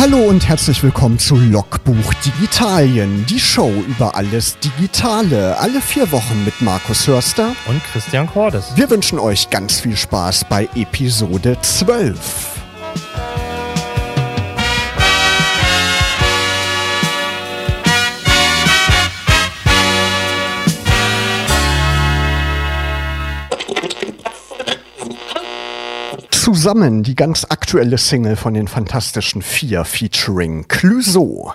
[0.00, 6.42] Hallo und herzlich willkommen zu Logbuch Digitalien, die Show über alles Digitale, alle vier Wochen
[6.42, 8.72] mit Markus Hörster und Christian Cordes.
[8.76, 12.16] Wir wünschen euch ganz viel Spaß bei Episode 12.
[26.52, 31.54] Zusammen die ganz aktuelle Single von den Fantastischen Vier featuring Clouseau.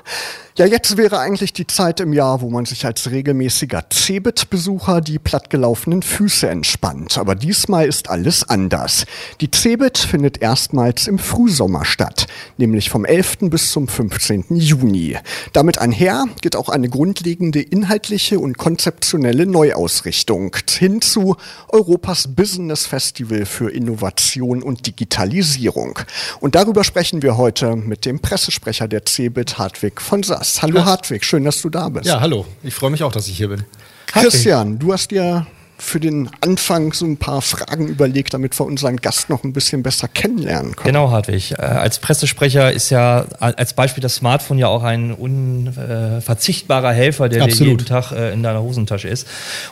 [0.58, 5.20] Ja, jetzt wäre eigentlich die Zeit im Jahr, wo man sich als regelmäßiger Cebit-Besucher die
[5.20, 7.18] plattgelaufenen Füße entspannt.
[7.18, 9.06] Aber diesmal ist alles anders.
[9.42, 13.50] Die Cebit findet erstmals im Frühsommer statt, nämlich vom 11.
[13.50, 14.46] bis zum 15.
[14.52, 15.18] Juni.
[15.52, 21.36] Damit einher geht auch eine grundlegende inhaltliche und konzeptionelle Neuausrichtung hin zu
[21.68, 26.00] Europas Business Festival für Innovation und Digitalisierung.
[26.40, 30.45] Und darüber sprechen wir heute mit dem Pressesprecher der Cebit, Hartwig von Sass.
[30.46, 30.62] Gast.
[30.62, 30.86] Hallo ja.
[30.86, 32.06] Hartwig, schön, dass du da bist.
[32.06, 32.46] Ja, hallo.
[32.62, 33.64] Ich freue mich auch, dass ich hier bin.
[34.06, 35.48] Christian, du hast dir
[35.96, 39.82] für den Anfang so ein paar Fragen überlegt, damit wir unseren Gast noch ein bisschen
[39.82, 40.94] besser kennenlernen können.
[40.94, 41.54] Genau, Hartwig.
[41.54, 47.48] Äh, als Pressesprecher ist ja als Beispiel das Smartphone ja auch ein unverzichtbarer Helfer, der
[47.48, 49.26] dir jeden Tag äh, in deiner Hosentasche ist.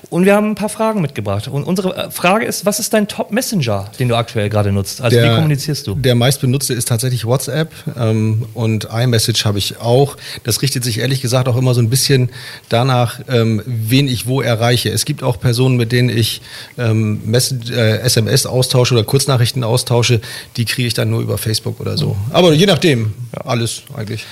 [0.10, 1.50] Und wir haben ein paar Fragen mitgebracht.
[1.50, 5.02] Und unsere äh, Frage ist, was ist dein Top-Messenger, den du aktuell gerade nutzt?
[5.02, 5.96] Also der, wie kommunizierst du?
[5.96, 10.16] Der meistbenutzte ist tatsächlich WhatsApp ähm, und iMessage habe ich auch.
[10.46, 12.30] Das richtet sich ehrlich gesagt auch immer so ein bisschen
[12.70, 14.90] danach, ähm, wen ich wo erreiche.
[14.90, 16.42] Es gibt auch Personen, mit denen ich
[16.78, 20.22] ähm, äh, SMS austausche oder Kurznachrichten austausche,
[20.58, 22.16] die kriege ich dann nur über Facebook oder so.
[22.31, 23.45] Aber je nachdem, ja.
[23.45, 24.25] alles eigentlich.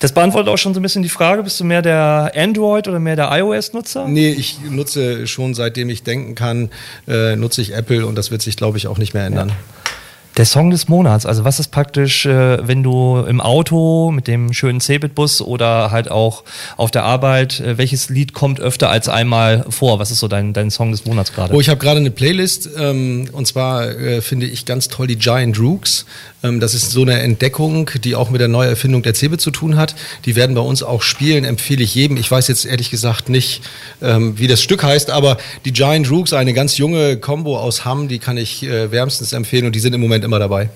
[0.00, 3.00] Das beantwortet auch schon so ein bisschen die Frage, bist du mehr der Android oder
[3.00, 4.06] mehr der iOS-Nutzer?
[4.06, 6.70] Nee, ich nutze schon seitdem ich denken kann,
[7.08, 9.48] äh, nutze ich Apple und das wird sich, glaube ich, auch nicht mehr ändern.
[9.48, 9.54] Ja.
[10.38, 14.52] Der Song des Monats, also was ist praktisch, äh, wenn du im Auto mit dem
[14.52, 16.44] schönen Cebit-Bus oder halt auch
[16.76, 19.98] auf der Arbeit, äh, welches Lied kommt öfter als einmal vor?
[19.98, 21.52] Was ist so dein, dein Song des Monats gerade?
[21.52, 25.16] Oh, ich habe gerade eine Playlist ähm, und zwar äh, finde ich ganz toll die
[25.16, 26.06] Giant Rooks.
[26.42, 29.76] Ähm, das ist so eine Entdeckung, die auch mit der Neuerfindung der Cebit zu tun
[29.76, 29.94] hat.
[30.24, 32.16] Die werden bei uns auch spielen, empfehle ich jedem.
[32.16, 33.62] Ich weiß jetzt ehrlich gesagt nicht,
[34.02, 38.08] ähm, wie das Stück heißt, aber die Giant Rooks, eine ganz junge Combo aus Hamm,
[38.08, 40.70] die kann ich äh, wärmstens empfehlen und die sind im Moment immer dabei.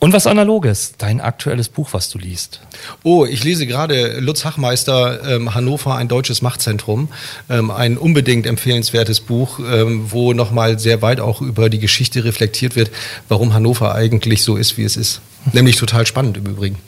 [0.00, 2.60] Und was Analoges, dein aktuelles Buch, was du liest.
[3.02, 7.10] Oh, ich lese gerade Lutz Hachmeister, ähm, Hannover, ein deutsches Machtzentrum.
[7.50, 12.76] Ähm, ein unbedingt empfehlenswertes Buch, ähm, wo nochmal sehr weit auch über die Geschichte reflektiert
[12.76, 12.90] wird,
[13.28, 15.20] warum Hannover eigentlich so ist, wie es ist.
[15.52, 16.78] Nämlich total spannend im Übrigen.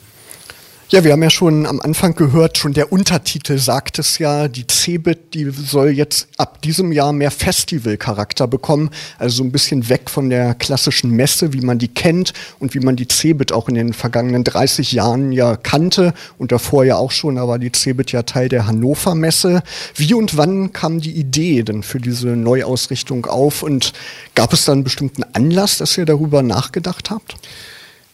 [0.93, 4.67] Ja, wir haben ja schon am Anfang gehört, schon der Untertitel sagt es ja, die
[4.67, 10.11] CeBIT, die soll jetzt ab diesem Jahr mehr Festivalcharakter bekommen, also so ein bisschen weg
[10.11, 13.75] von der klassischen Messe, wie man die kennt und wie man die CeBIT auch in
[13.75, 18.13] den vergangenen 30 Jahren ja kannte und davor ja auch schon, da war die CeBIT
[18.13, 19.63] ja Teil der Hannover Messe.
[19.95, 23.95] Wie und wann kam die Idee denn für diese Neuausrichtung auf und
[24.35, 27.37] gab es da einen bestimmten Anlass, dass ihr darüber nachgedacht habt?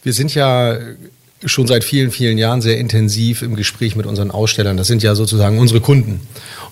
[0.01, 0.77] Wir sind ja
[1.45, 4.77] schon seit vielen, vielen Jahren sehr intensiv im Gespräch mit unseren Ausstellern.
[4.77, 6.21] Das sind ja sozusagen unsere Kunden.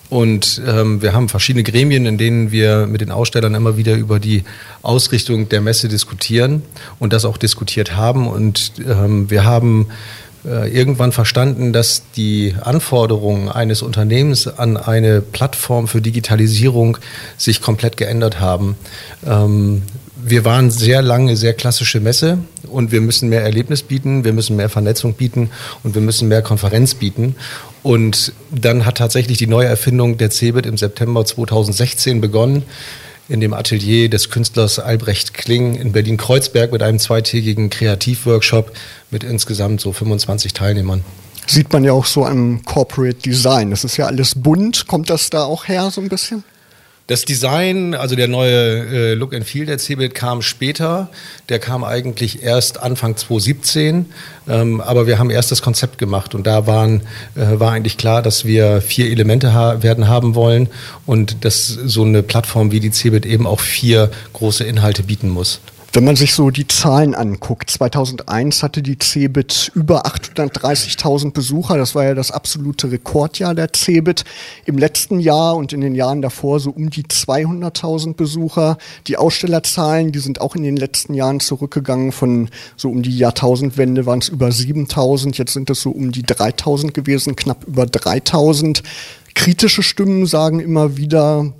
[0.10, 4.20] Und ähm, wir haben verschiedene Gremien, in denen wir mit den Ausstellern immer wieder über
[4.20, 4.44] die
[4.82, 6.64] Ausrichtung der Messe diskutieren
[7.00, 8.28] und das auch diskutiert haben.
[8.28, 9.88] Und ähm, wir haben
[10.46, 16.98] äh, irgendwann verstanden, dass die Anforderungen eines Unternehmens an eine Plattform für Digitalisierung
[17.38, 18.76] sich komplett geändert haben.
[19.26, 19.84] Ähm,
[20.30, 24.56] wir waren sehr lange sehr klassische Messe und wir müssen mehr Erlebnis bieten, wir müssen
[24.56, 25.50] mehr Vernetzung bieten
[25.84, 27.36] und wir müssen mehr Konferenz bieten.
[27.84, 32.64] Und dann hat tatsächlich die Neuerfindung der CeBIT im September 2016 begonnen
[33.30, 38.72] in dem Atelier des Künstlers Albrecht Kling in Berlin-Kreuzberg mit einem zweitägigen Kreativworkshop
[39.12, 41.04] mit insgesamt so 25 Teilnehmern.
[41.46, 43.72] Sieht man ja auch so am Corporate Design.
[43.72, 44.88] Das ist ja alles bunt.
[44.88, 46.44] Kommt das da auch her so ein bisschen?
[47.07, 51.09] Das Design, also der neue äh, Look and Feel der CeBIT kam später.
[51.47, 54.07] Der kam eigentlich erst Anfang 2017.
[54.50, 57.04] Ähm, aber wir haben erst das Konzept gemacht und da waren,
[57.36, 60.68] äh, war eigentlich klar, dass wir vier Elemente ha werden haben wollen
[61.06, 65.62] und dass so eine Plattform wie die CeBIT eben auch vier große Inhalte bieten muss.
[65.98, 71.76] Wenn man sich so die Zahlen anguckt, 2001 hatte die CeBIT über 830.000 Besucher.
[71.76, 74.24] Das war ja das absolute Rekordjahr der CeBIT.
[74.68, 78.78] Im letzten Jahr und in den Jahren davor so um die 200.000 Besucher.
[79.08, 82.12] Die Ausstellerzahlen, die sind auch in den letzten Jahren zurückgegangen.
[82.12, 85.36] Von so um die Jahrtausendwende waren es über 7.000.
[85.36, 88.84] Jetzt sind es so um die 3.000 gewesen, knapp über 3.000.
[89.34, 91.54] Kritische Stimmen sagen immer wieder,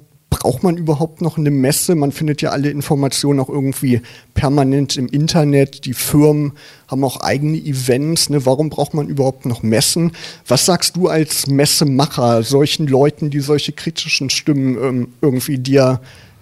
[0.48, 1.94] braucht man überhaupt noch eine Messe?
[1.96, 4.00] Man findet ja alle Informationen auch irgendwie
[4.34, 5.84] permanent im Internet.
[5.84, 6.54] Die Firmen
[6.88, 8.30] haben auch eigene Events.
[8.30, 8.46] Ne?
[8.46, 10.14] Warum braucht man überhaupt noch Messen?
[10.48, 16.00] Was sagst du als Messemacher solchen Leuten, die solche kritischen Stimmen ähm, irgendwie dir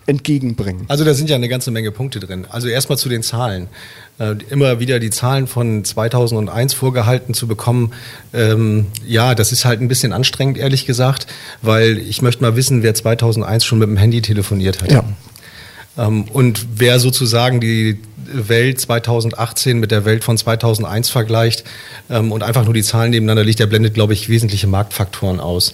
[0.08, 0.86] entgegenbringen?
[0.88, 2.46] Also da sind ja eine ganze Menge Punkte drin.
[2.50, 3.68] Also erstmal zu den Zahlen.
[4.18, 7.92] Äh, immer wieder die Zahlen von 2001 vorgehalten zu bekommen,
[8.34, 11.28] ähm, ja, das ist halt ein bisschen anstrengend, ehrlich gesagt,
[11.62, 14.92] weil ich möchte mal wissen, wer 2001 schon mit dem Handy telefoniert hat.
[14.92, 15.04] Ja.
[15.98, 18.00] Ähm, und wer sozusagen die
[18.32, 21.64] Welt 2018 mit der Welt von 2001 vergleicht
[22.10, 25.72] ähm, und einfach nur die Zahlen nebeneinander liegt, der blendet, glaube ich, wesentliche Marktfaktoren aus.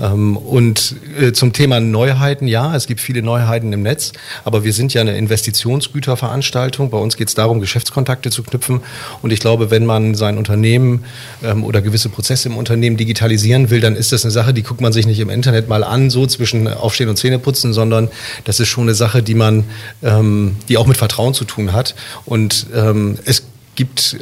[0.00, 4.12] Ähm, und äh, zum Thema Neuheiten, ja, es gibt viele Neuheiten im Netz,
[4.44, 6.90] aber wir sind ja eine Investitionsgüterveranstaltung.
[6.90, 8.80] Bei uns geht es darum, Geschäftskontakte zu knüpfen.
[9.22, 11.04] Und ich glaube, wenn man sein Unternehmen
[11.42, 14.80] ähm, oder gewisse Prozesse im Unternehmen digitalisieren will, dann ist das eine Sache, die guckt
[14.80, 18.08] man sich nicht im Internet mal an, so zwischen Aufstehen und Zähneputzen, sondern
[18.44, 19.64] das ist schon eine Sache, die man,
[20.02, 21.93] ähm, die auch mit Vertrauen zu tun hat.
[22.24, 23.44] Und ähm, es
[23.74, 24.16] gibt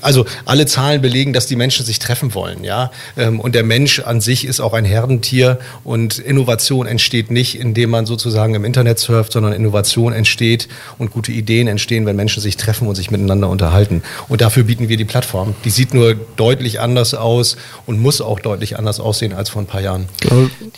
[0.00, 2.90] also alle Zahlen belegen, dass die Menschen sich treffen wollen, ja.
[3.16, 7.90] Ähm, und der Mensch an sich ist auch ein Herdentier und Innovation entsteht nicht, indem
[7.90, 10.68] man sozusagen im Internet surft, sondern Innovation entsteht
[10.98, 14.02] und gute Ideen entstehen, wenn Menschen sich treffen und sich miteinander unterhalten.
[14.28, 15.54] Und dafür bieten wir die Plattform.
[15.64, 19.66] Die sieht nur deutlich anders aus und muss auch deutlich anders aussehen als vor ein
[19.66, 20.08] paar Jahren.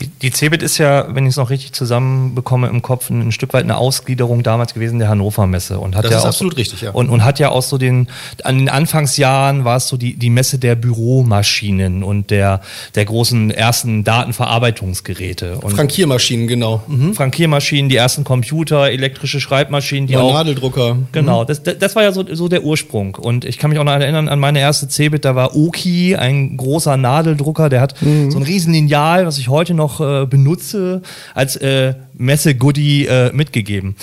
[0.00, 3.52] Die, die CeBIT ist ja, wenn ich es noch richtig zusammenbekomme im Kopf, ein, Stück
[3.52, 6.56] weit eine Ausgliederung damals gewesen der Hannover Messe und hat das ja ist auch, absolut
[6.56, 6.90] richtig, ja.
[6.90, 8.08] Und, und hat ja auch so den
[8.44, 12.60] an den Anfangsjahren war es so die, die Messe der Büromaschinen und der,
[12.96, 15.58] der großen ersten Datenverarbeitungsgeräte.
[15.58, 16.82] Und Frankiermaschinen, genau.
[16.88, 17.14] Mhm.
[17.14, 20.32] Frankiermaschinen, die ersten Computer, elektrische Schreibmaschinen, die auch.
[20.32, 20.98] Nadeldrucker.
[21.12, 21.46] Genau, mhm.
[21.46, 23.14] das, das war ja so, so der Ursprung.
[23.14, 26.56] Und ich kann mich auch noch erinnern an meine erste Cebit, da war Oki, ein
[26.56, 28.32] großer Nadeldrucker, der hat mhm.
[28.32, 31.02] so ein riesen Lineal, was ich heute noch äh, benutze,
[31.34, 33.94] als äh, Messe-Goodie äh, mitgegeben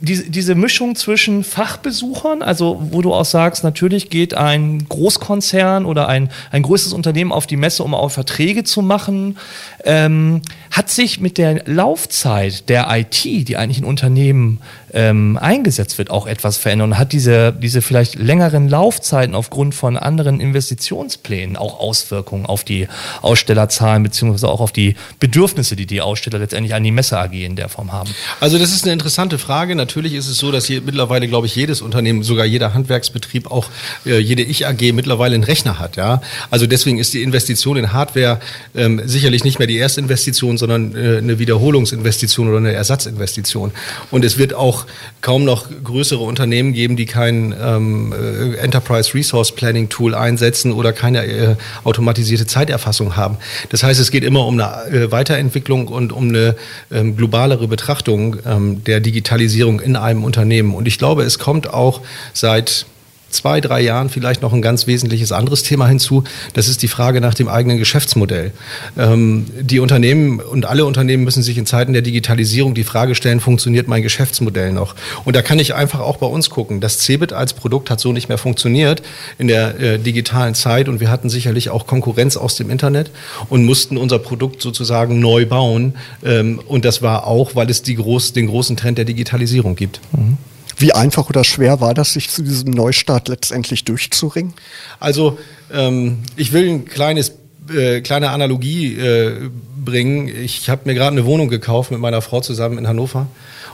[0.00, 6.08] diese, diese Mischung zwischen Fachbesuchern, also wo du auch sagst, natürlich geht ein Großkonzern oder
[6.08, 9.38] ein, ein größeres Unternehmen auf die Messe, um auch Verträge zu machen,
[9.84, 14.60] ähm, hat sich mit der Laufzeit der IT, die eigentlich in Unternehmen
[14.92, 19.96] ähm, eingesetzt wird, auch etwas verändert und hat diese, diese vielleicht längeren Laufzeiten aufgrund von
[19.96, 22.88] anderen Investitionsplänen auch Auswirkungen auf die
[23.22, 27.56] Ausstellerzahlen beziehungsweise auch auf die Bedürfnisse, die die Aussteller letztendlich an die Messe AG in
[27.56, 28.10] der Form haben?
[28.40, 29.74] Also das ist eine interessante Frage.
[29.74, 33.66] Natürlich ist es so, dass hier mittlerweile, glaube ich, jedes Unternehmen, sogar jeder Handwerksbetrieb, auch
[34.06, 35.96] äh, jede Ich-AG mittlerweile einen Rechner hat.
[35.96, 36.20] Ja?
[36.50, 38.40] Also deswegen ist die Investition in Hardware
[38.74, 43.72] ähm, sicherlich nicht mehr die erste Investition, sondern äh, eine Wiederholungsinvestition oder eine Ersatzinvestition.
[44.10, 44.79] Und es wird auch
[45.20, 50.92] kaum noch größere Unternehmen geben, die kein ähm, äh, Enterprise Resource Planning Tool einsetzen oder
[50.92, 53.38] keine äh, automatisierte Zeiterfassung haben.
[53.70, 56.56] Das heißt, es geht immer um eine äh, Weiterentwicklung und um eine
[56.90, 60.74] ähm, globalere Betrachtung ähm, der Digitalisierung in einem Unternehmen.
[60.74, 62.00] Und ich glaube, es kommt auch
[62.32, 62.86] seit
[63.30, 66.24] zwei, drei Jahren vielleicht noch ein ganz wesentliches anderes Thema hinzu.
[66.54, 68.52] Das ist die Frage nach dem eigenen Geschäftsmodell.
[68.98, 73.40] Ähm, die Unternehmen und alle Unternehmen müssen sich in Zeiten der Digitalisierung die Frage stellen,
[73.40, 74.94] funktioniert mein Geschäftsmodell noch?
[75.24, 76.80] Und da kann ich einfach auch bei uns gucken.
[76.80, 79.02] Das Cebit als Produkt hat so nicht mehr funktioniert
[79.38, 83.10] in der äh, digitalen Zeit und wir hatten sicherlich auch Konkurrenz aus dem Internet
[83.48, 85.94] und mussten unser Produkt sozusagen neu bauen.
[86.24, 90.00] Ähm, und das war auch, weil es groß, den großen Trend der Digitalisierung gibt.
[90.12, 90.38] Mhm.
[90.80, 94.54] Wie einfach oder schwer war das, sich zu diesem Neustart letztendlich durchzuringen?
[94.98, 95.38] Also
[95.72, 97.32] ähm, ich will ein kleines
[97.72, 99.50] äh, kleine Analogie äh,
[99.84, 100.28] bringen.
[100.28, 103.26] Ich habe mir gerade eine Wohnung gekauft mit meiner Frau zusammen in Hannover.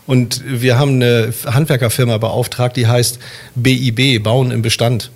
[0.06, 3.18] Und wir haben eine Handwerkerfirma beauftragt, die heißt
[3.54, 5.10] BIB, Bauen im Bestand.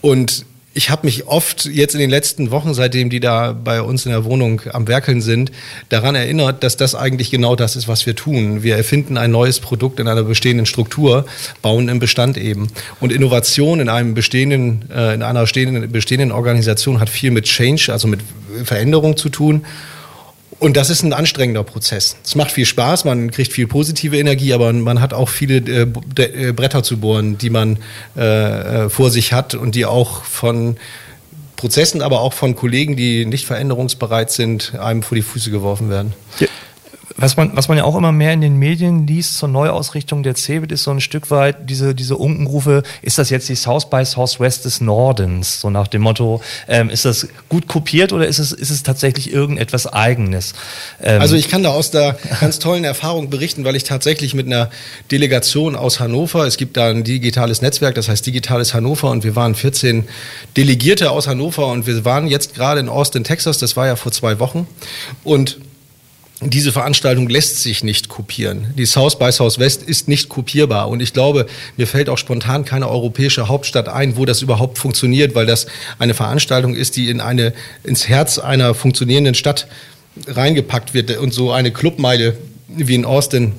[0.00, 4.06] Und ich habe mich oft jetzt in den letzten Wochen, seitdem die da bei uns
[4.06, 5.50] in der Wohnung am Werkeln sind,
[5.88, 8.62] daran erinnert, dass das eigentlich genau das ist, was wir tun.
[8.62, 11.26] Wir erfinden ein neues Produkt in einer bestehenden Struktur,
[11.60, 12.68] bauen im Bestand eben.
[13.00, 17.88] Und Innovation in einem bestehenden, äh, in einer bestehenden, bestehenden Organisation hat viel mit Change,
[17.90, 18.20] also mit
[18.64, 19.64] Veränderung zu tun.
[20.60, 22.16] Und das ist ein anstrengender Prozess.
[22.22, 25.86] Es macht viel Spaß, man kriegt viel positive Energie, aber man hat auch viele äh,
[26.22, 27.78] äh, Bretter zu bohren, die man
[28.14, 30.76] äh, äh, vor sich hat und die auch von
[31.56, 36.12] Prozessen, aber auch von Kollegen, die nicht veränderungsbereit sind, einem vor die Füße geworfen werden.
[36.38, 36.46] Ja.
[37.20, 40.36] Was man, was man ja auch immer mehr in den Medien liest zur Neuausrichtung der
[40.36, 44.06] CeBIT ist so ein Stück weit diese, diese Unkenrufe, ist das jetzt die South by
[44.06, 45.60] Southwest des Nordens?
[45.60, 49.30] So nach dem Motto, ähm, ist das gut kopiert oder ist es, ist es tatsächlich
[49.32, 50.54] irgendetwas Eigenes?
[51.02, 54.46] Ähm also ich kann da aus der ganz tollen Erfahrung berichten, weil ich tatsächlich mit
[54.46, 54.70] einer
[55.10, 59.36] Delegation aus Hannover, es gibt da ein digitales Netzwerk, das heißt Digitales Hannover und wir
[59.36, 60.08] waren 14
[60.56, 64.10] Delegierte aus Hannover und wir waren jetzt gerade in Austin, Texas, das war ja vor
[64.10, 64.66] zwei Wochen
[65.22, 65.58] und
[66.42, 68.72] diese Veranstaltung lässt sich nicht kopieren.
[68.78, 70.88] Die South by Southwest ist nicht kopierbar.
[70.88, 75.34] Und ich glaube, mir fällt auch spontan keine europäische Hauptstadt ein, wo das überhaupt funktioniert,
[75.34, 75.66] weil das
[75.98, 77.52] eine Veranstaltung ist, die in eine,
[77.84, 79.66] ins Herz einer funktionierenden Stadt
[80.26, 82.36] reingepackt wird und so eine Clubmeile
[82.68, 83.52] wie in Austin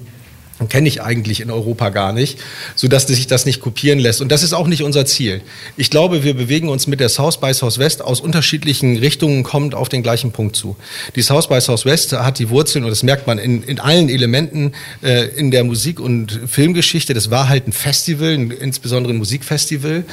[0.69, 2.39] kenne ich eigentlich in Europa gar nicht,
[2.75, 4.21] sodass sich das nicht kopieren lässt.
[4.21, 5.41] Und das ist auch nicht unser Ziel.
[5.77, 9.89] Ich glaube, wir bewegen uns mit der South by Southwest aus unterschiedlichen Richtungen kommend auf
[9.89, 10.75] den gleichen Punkt zu.
[11.15, 14.73] Die South by Southwest hat die Wurzeln, und das merkt man in, in allen Elementen
[15.01, 17.13] äh, in der Musik- und Filmgeschichte.
[17.13, 20.03] Das war halt ein Festival, insbesondere ein Musikfestival.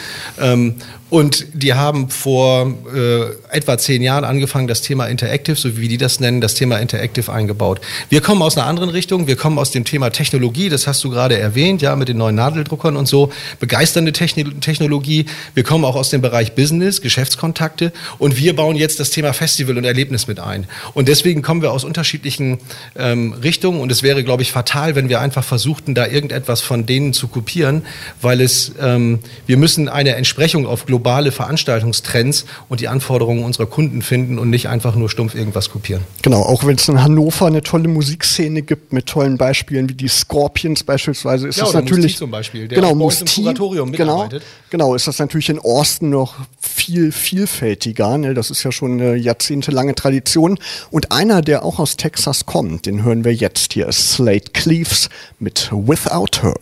[0.41, 0.77] Ähm,
[1.11, 5.97] und die haben vor äh, etwa zehn Jahren angefangen, das Thema Interactive, so wie die
[5.97, 7.81] das nennen, das Thema Interactive eingebaut.
[8.11, 9.27] Wir kommen aus einer anderen Richtung.
[9.27, 12.35] Wir kommen aus dem Thema Technologie, das hast du gerade erwähnt, ja, mit den neuen
[12.35, 13.33] Nadeldruckern und so.
[13.59, 15.25] Begeisternde Technologie.
[15.55, 17.93] Wir kommen auch aus dem Bereich Business, Geschäftskontakte.
[18.19, 20.67] Und wir bauen jetzt das Thema Festival und Erlebnis mit ein.
[20.93, 22.59] Und deswegen kommen wir aus unterschiedlichen
[22.97, 23.81] ähm, Richtungen.
[23.81, 27.29] Und es wäre, glaube ich, fatal, wenn wir einfach versuchten, da irgendetwas von denen zu
[27.29, 27.83] kopieren,
[28.21, 33.67] weil es, ähm, wir müssen eine Entsprechung auf global globale Veranstaltungstrends und die Anforderungen unserer
[33.67, 36.03] Kunden finden und nicht einfach nur stumpf irgendwas kopieren.
[36.23, 40.09] Genau, auch wenn es in Hannover eine tolle Musikszene gibt mit tollen Beispielen wie die
[40.09, 44.29] Scorpions beispielsweise, ist ja, das natürlich Musti zum Beispiel, der genau, Musti, Kuratorium genau,
[44.71, 48.19] genau, ist das natürlich in Austin noch viel vielfältiger.
[48.19, 48.35] Ne?
[48.35, 50.59] Das ist ja schon eine jahrzehntelange Tradition.
[50.91, 55.09] Und einer, der auch aus Texas kommt, den hören wir jetzt hier, ist Slate Cleaves
[55.39, 56.55] mit Without Her.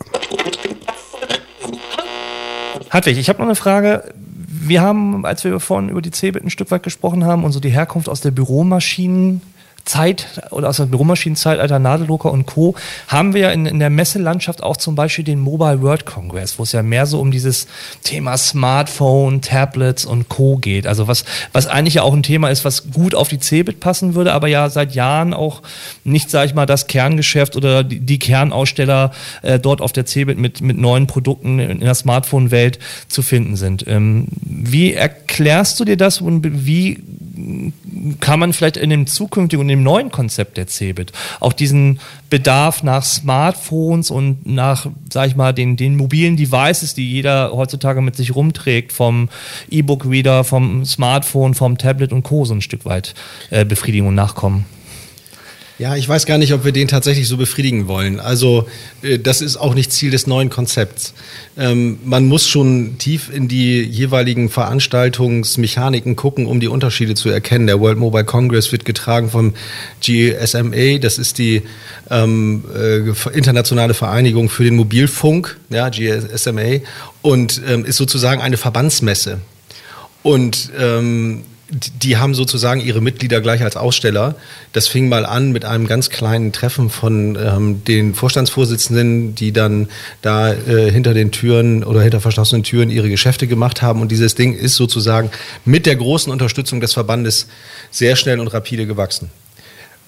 [2.91, 4.13] Hartwig, ich habe noch eine Frage
[4.47, 7.59] wir haben, als wir vorhin über die Cebit ein Stück weit gesprochen haben und so
[7.59, 9.41] die Herkunft aus der Büromaschinen
[9.87, 12.75] Zeit oder aus der Büromaschinenzeitalter, Nadeldrucker und Co.
[13.07, 16.73] haben wir in, in der Messelandschaft auch zum Beispiel den Mobile World Congress, wo es
[16.73, 17.67] ja mehr so um dieses
[18.03, 20.57] Thema Smartphone, Tablets und Co.
[20.57, 20.85] geht.
[20.87, 24.13] Also was, was eigentlich ja auch ein Thema ist, was gut auf die Cebit passen
[24.13, 25.61] würde, aber ja seit Jahren auch
[26.03, 30.37] nicht, sage ich mal, das Kerngeschäft oder die, die Kernaussteller äh, dort auf der Cebit
[30.37, 33.85] mit, mit neuen Produkten in der Smartphone-Welt zu finden sind.
[33.87, 37.03] Ähm, wie erklärst du dir das und wie
[38.19, 42.83] kann man vielleicht in dem zukünftigen und dem neuen Konzept der Cebit auch diesen Bedarf
[42.83, 48.15] nach Smartphones und nach, sag ich mal, den, den mobilen Devices, die jeder heutzutage mit
[48.15, 49.29] sich rumträgt, vom
[49.69, 52.45] E-Book-Reader, vom Smartphone, vom Tablet und Co.
[52.45, 53.13] so ein Stück weit
[53.49, 54.65] äh, befriedigen und nachkommen?
[55.79, 58.19] Ja, ich weiß gar nicht, ob wir den tatsächlich so befriedigen wollen.
[58.19, 58.67] Also
[59.03, 61.13] äh, das ist auch nicht Ziel des neuen Konzepts.
[61.55, 67.67] Ähm, man muss schon tief in die jeweiligen Veranstaltungsmechaniken gucken, um die Unterschiede zu erkennen.
[67.67, 69.53] Der World Mobile Congress wird getragen vom
[70.01, 71.61] GSMA, das ist die
[72.09, 76.79] ähm, äh, internationale Vereinigung für den Mobilfunk, ja, GSMA,
[77.21, 79.41] und ähm, ist sozusagen eine Verbandsmesse.
[80.23, 84.35] Und ähm, die haben sozusagen ihre Mitglieder gleich als Aussteller.
[84.71, 89.89] Das fing mal an mit einem ganz kleinen Treffen von ähm, den Vorstandsvorsitzenden, die dann
[90.21, 94.01] da äh, hinter den Türen oder hinter verschlossenen Türen ihre Geschäfte gemacht haben.
[94.01, 95.29] Und dieses Ding ist sozusagen
[95.65, 97.47] mit der großen Unterstützung des Verbandes
[97.91, 99.29] sehr schnell und rapide gewachsen.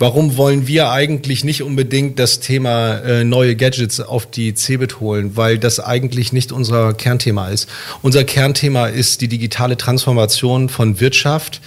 [0.02, 5.36] Warum wollen wir eigentlich nicht unbedingt das Thema äh, neue Gadgets auf die Cebit holen?
[5.36, 7.68] Weil das eigentlich nicht unser Kernthema ist.
[8.02, 11.60] Unser Kernthema ist die digitale Transformation von Wirtschaft,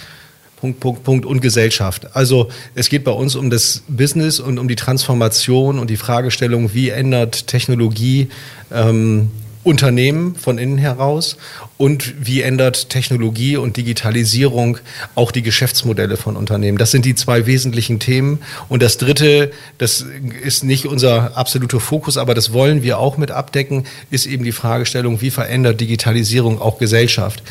[0.59, 2.15] Punkt, Punkt, Punkt und Gesellschaft.
[2.15, 6.73] Also es geht bei uns um das Business und um die Transformation und die Fragestellung,
[6.73, 8.29] wie ändert Technologie
[8.71, 9.29] ähm,
[9.63, 11.37] Unternehmen von innen heraus
[11.77, 14.77] und wie ändert Technologie und Digitalisierung
[15.15, 16.77] auch die Geschäftsmodelle von Unternehmen.
[16.77, 18.39] Das sind die zwei wesentlichen Themen.
[18.67, 20.05] Und das Dritte, das
[20.43, 24.51] ist nicht unser absoluter Fokus, aber das wollen wir auch mit abdecken, ist eben die
[24.51, 27.43] Fragestellung, wie verändert Digitalisierung auch Gesellschaft.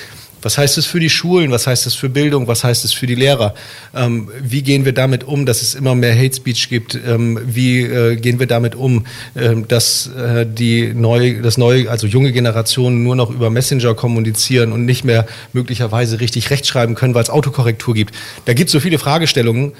[0.43, 1.51] Was heißt es für die Schulen?
[1.51, 2.49] Was heißt es für Bildung?
[2.49, 3.55] Was heißt es für die Lehrer?
[3.95, 6.95] Ähm, wie gehen wir damit um, dass es immer mehr Hate Speech gibt?
[6.95, 9.07] Ähm, wie äh, gehen wir damit um,
[9.37, 14.73] ähm, dass äh, die neue, das neue, also junge Generationen nur noch über Messenger kommunizieren
[14.73, 18.15] und nicht mehr möglicherweise richtig rechtschreiben können, weil es Autokorrektur gibt?
[18.45, 19.73] Da gibt es so viele Fragestellungen.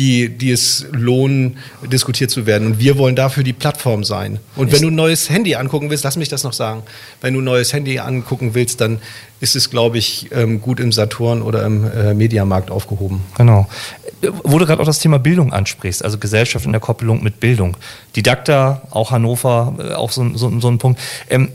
[0.00, 1.58] Die, die es lohnen,
[1.92, 2.66] diskutiert zu werden.
[2.66, 4.38] Und wir wollen dafür die Plattform sein.
[4.56, 6.84] Und wenn du ein neues Handy angucken willst, lass mich das noch sagen,
[7.20, 9.00] wenn du ein neues Handy angucken willst, dann
[9.40, 13.20] ist es, glaube ich, ähm, gut im Saturn oder im äh, Mediamarkt aufgehoben.
[13.36, 13.68] Genau.
[14.42, 17.76] Wo du gerade auch das Thema Bildung ansprichst, also Gesellschaft in der Koppelung mit Bildung.
[18.16, 20.98] Didakta, auch Hannover, äh, auch so, so, so ein Punkt.
[21.28, 21.50] Ähm,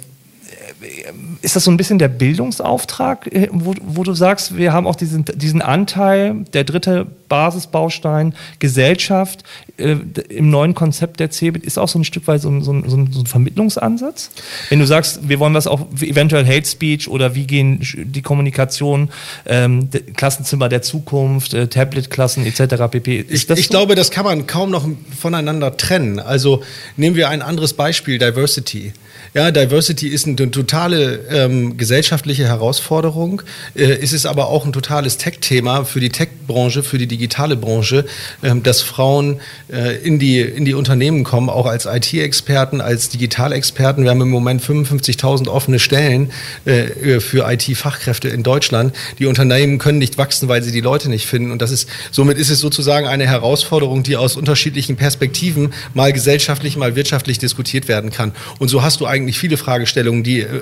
[1.46, 4.96] ist das so ein bisschen der Bildungsauftrag, äh, wo, wo du sagst, wir haben auch
[4.96, 9.44] diesen, diesen Anteil, der dritte Basisbaustein, Gesellschaft
[9.78, 9.96] äh,
[10.30, 12.90] im neuen Konzept der CeBIT, ist auch so ein Stück weit so ein, so, ein,
[12.90, 14.32] so ein Vermittlungsansatz?
[14.70, 19.10] Wenn du sagst, wir wollen was auch eventuell Hate Speech oder wie gehen die Kommunikation,
[19.46, 22.90] ähm, Klassenzimmer der Zukunft, äh, Tablet-Klassen etc.
[22.90, 23.20] pp.
[23.20, 23.72] Ist ich, ich so?
[23.72, 26.20] glaube, das kann man kaum noch voneinander trennen.
[26.20, 26.64] Also
[26.98, 28.94] nehmen wir ein anderes Beispiel, Diversity.
[29.36, 33.42] Ja, Diversity ist eine totale ähm, gesellschaftliche Herausforderung.
[33.76, 38.06] Äh, ist es aber auch ein totales Tech-Thema für die Tech-Branche, für die digitale Branche,
[38.42, 44.06] ähm, dass Frauen äh, in, die, in die Unternehmen kommen, auch als IT-Experten, als Digitalexperten.
[44.06, 46.32] Wir haben im Moment 55.000 offene Stellen
[46.64, 48.96] äh, für IT-Fachkräfte in Deutschland.
[49.20, 51.52] Die Unternehmen können nicht wachsen, weil sie die Leute nicht finden.
[51.52, 56.78] Und das ist, somit ist es sozusagen eine Herausforderung, die aus unterschiedlichen Perspektiven mal gesellschaftlich,
[56.78, 58.32] mal wirtschaftlich diskutiert werden kann.
[58.60, 60.62] Und so hast du eigentlich eigentlich viele Fragestellungen, die äh,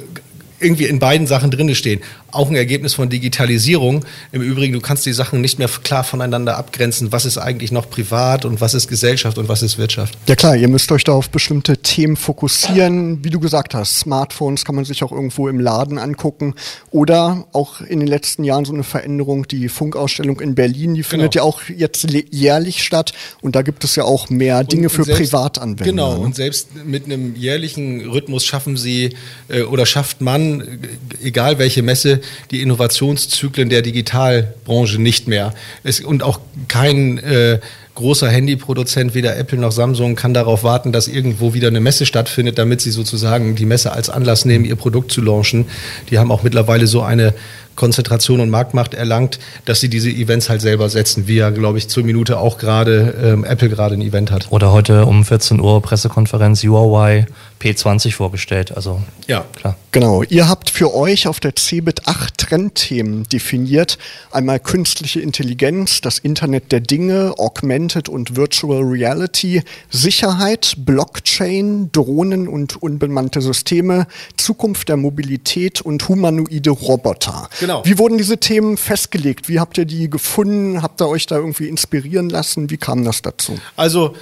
[0.63, 2.01] irgendwie in beiden Sachen drinne stehen.
[2.32, 4.05] Auch ein Ergebnis von Digitalisierung.
[4.32, 7.12] Im Übrigen, du kannst die Sachen nicht mehr klar voneinander abgrenzen.
[7.12, 10.17] Was ist eigentlich noch privat und was ist Gesellschaft und was ist Wirtschaft?
[10.27, 13.24] Ja klar, ihr müsst euch da auf bestimmte Themen fokussieren.
[13.24, 16.55] Wie du gesagt hast, Smartphones kann man sich auch irgendwo im Laden angucken.
[16.91, 21.34] Oder auch in den letzten Jahren so eine Veränderung, die Funkausstellung in Berlin, die findet
[21.34, 21.46] genau.
[21.46, 23.13] ja auch jetzt jährlich statt.
[23.41, 25.86] Und da gibt es ja auch mehr Dinge und, für selbst, Privatanwender.
[25.86, 26.20] Genau, ne?
[26.20, 29.15] und selbst mit einem jährlichen Rhythmus schaffen sie
[29.50, 30.52] äh, oder schafft man
[31.22, 35.53] egal welche Messe, die Innovationszyklen der Digitalbranche nicht mehr.
[35.83, 37.60] Es, und auch kein äh,
[37.95, 42.57] großer Handyproduzent, weder Apple noch Samsung, kann darauf warten, dass irgendwo wieder eine Messe stattfindet,
[42.57, 45.65] damit sie sozusagen die Messe als Anlass nehmen, ihr Produkt zu launchen.
[46.10, 47.33] Die haben auch mittlerweile so eine
[47.75, 51.88] Konzentration und Marktmacht erlangt, dass sie diese Events halt selber setzen, wie ja, glaube ich,
[51.88, 54.48] zur Minute auch gerade ähm, Apple gerade ein Event hat.
[54.51, 57.25] Oder heute um 14 Uhr Pressekonferenz Huawei
[57.63, 58.75] P20 vorgestellt.
[58.75, 59.77] Also ja, klar.
[59.92, 60.24] Genau.
[60.24, 63.98] Ihr habt für euch auf der CeBIT acht Trendthemen definiert.
[64.32, 72.82] Einmal künstliche Intelligenz, das Internet der Dinge, Augmented und Virtual Reality, Sicherheit, Blockchain, Drohnen und
[72.82, 77.50] unbemannte Systeme, Zukunft der Mobilität und humanoide Roboter.
[77.63, 77.82] Genau.
[77.86, 79.48] Wie wurden diese Themen festgelegt?
[79.48, 80.82] Wie habt ihr die gefunden?
[80.82, 82.70] Habt ihr euch da irgendwie inspirieren lassen?
[82.70, 83.58] Wie kam das dazu?
[83.77, 84.15] Also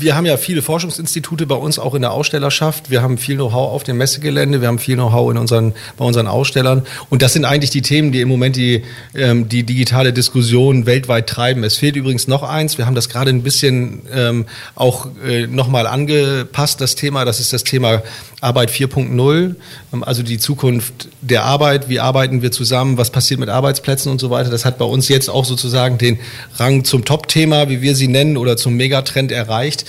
[0.00, 2.90] wir haben ja viele Forschungsinstitute bei uns auch in der Ausstellerschaft.
[2.90, 6.26] Wir haben viel Know-how auf dem Messegelände, wir haben viel Know-how in unseren, bei unseren
[6.26, 6.86] Ausstellern.
[7.10, 11.26] Und das sind eigentlich die Themen, die im Moment die, ähm, die digitale Diskussion weltweit
[11.26, 11.64] treiben.
[11.64, 12.78] Es fehlt übrigens noch eins.
[12.78, 17.24] Wir haben das gerade ein bisschen ähm, auch äh, nochmal angepasst, das Thema.
[17.24, 18.02] Das ist das Thema
[18.40, 19.54] Arbeit 4.0,
[19.92, 21.88] ähm, also die Zukunft der Arbeit.
[21.88, 22.96] Wie arbeiten wir zusammen?
[22.96, 24.50] Was passiert mit Arbeitsplätzen und so weiter?
[24.50, 26.18] Das hat bei uns jetzt auch sozusagen den
[26.56, 29.84] Rang zum Top-Thema, wie wir sie nennen, oder zum Megatrend erreicht.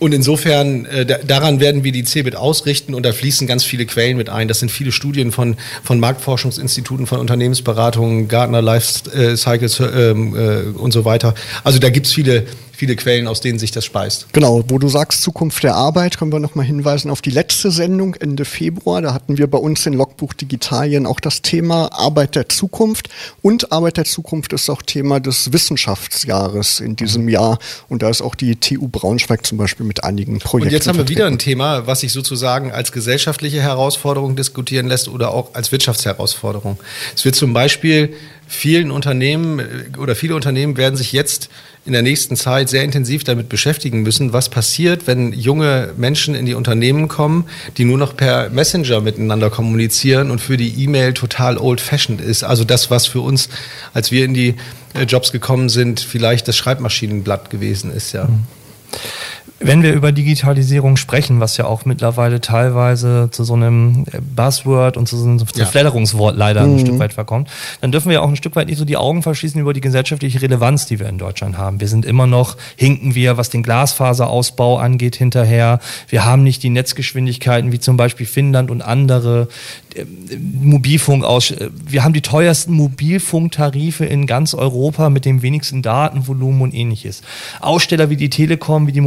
[0.00, 4.16] Und insofern, äh, daran werden wir die CeBIT ausrichten und da fließen ganz viele Quellen
[4.16, 4.48] mit ein.
[4.48, 10.78] Das sind viele Studien von, von Marktforschungsinstituten, von Unternehmensberatungen, Gartner Life äh, Cycles ähm, äh,
[10.78, 11.34] und so weiter.
[11.64, 14.32] Also da gibt es viele, viele Quellen, aus denen sich das speist.
[14.32, 18.14] Genau, wo du sagst Zukunft der Arbeit, können wir nochmal hinweisen auf die letzte Sendung
[18.14, 19.02] Ende Februar.
[19.02, 23.10] Da hatten wir bei uns in Logbuch Digitalien auch das Thema Arbeit der Zukunft.
[23.42, 27.58] Und Arbeit der Zukunft ist auch Thema des Wissenschaftsjahres in diesem Jahr.
[27.90, 30.68] Und da ist auch die TU Braunschweig zum Beispiel mit einigen Projekten.
[30.68, 35.08] Und jetzt haben wir wieder ein Thema, was sich sozusagen als gesellschaftliche Herausforderung diskutieren lässt
[35.08, 36.78] oder auch als Wirtschaftsherausforderung.
[37.16, 38.14] Es wird zum Beispiel
[38.46, 41.48] vielen Unternehmen äh, oder viele Unternehmen werden sich jetzt
[41.84, 46.46] in der nächsten Zeit sehr intensiv damit beschäftigen müssen, was passiert, wenn junge Menschen in
[46.46, 51.58] die Unternehmen kommen, die nur noch per Messenger miteinander kommunizieren und für die E-Mail total
[51.58, 52.44] old-fashioned ist.
[52.44, 53.48] Also das, was für uns,
[53.92, 54.54] als wir in die
[54.94, 58.26] äh, Jobs gekommen sind, vielleicht das Schreibmaschinenblatt gewesen ist, ja.
[58.26, 58.44] Mhm.
[59.62, 65.06] Wenn wir über Digitalisierung sprechen, was ja auch mittlerweile teilweise zu so einem Buzzword und
[65.06, 66.76] zu so einem Zerfledderungswort leider mhm.
[66.76, 67.48] ein Stück weit verkommt,
[67.82, 70.40] dann dürfen wir auch ein Stück weit nicht so die Augen verschließen über die gesellschaftliche
[70.40, 71.78] Relevanz, die wir in Deutschland haben.
[71.78, 75.80] Wir sind immer noch, hinken wir, was den Glasfaserausbau angeht, hinterher.
[76.08, 79.48] Wir haben nicht die Netzgeschwindigkeiten wie zum Beispiel Finnland und andere.
[80.38, 81.52] Mobilfunk aus.
[81.86, 87.22] Wir haben die teuersten Mobilfunktarife in ganz Europa mit dem wenigsten Datenvolumen und ähnliches.
[87.60, 89.00] Aussteller wie die Telekom, wie die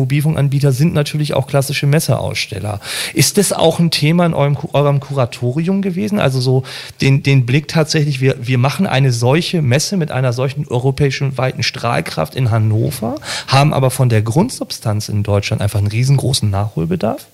[0.43, 2.79] Mobilfunkanbieter sind natürlich auch klassische Messeaussteller.
[3.13, 6.19] Ist das auch ein Thema in eurem, eurem Kuratorium gewesen?
[6.19, 6.63] Also so
[7.01, 11.63] den, den Blick tatsächlich, wir, wir machen eine solche Messe mit einer solchen europäischen weiten
[11.63, 13.15] Strahlkraft in Hannover,
[13.47, 17.25] haben aber von der Grundsubstanz in Deutschland einfach einen riesengroßen Nachholbedarf?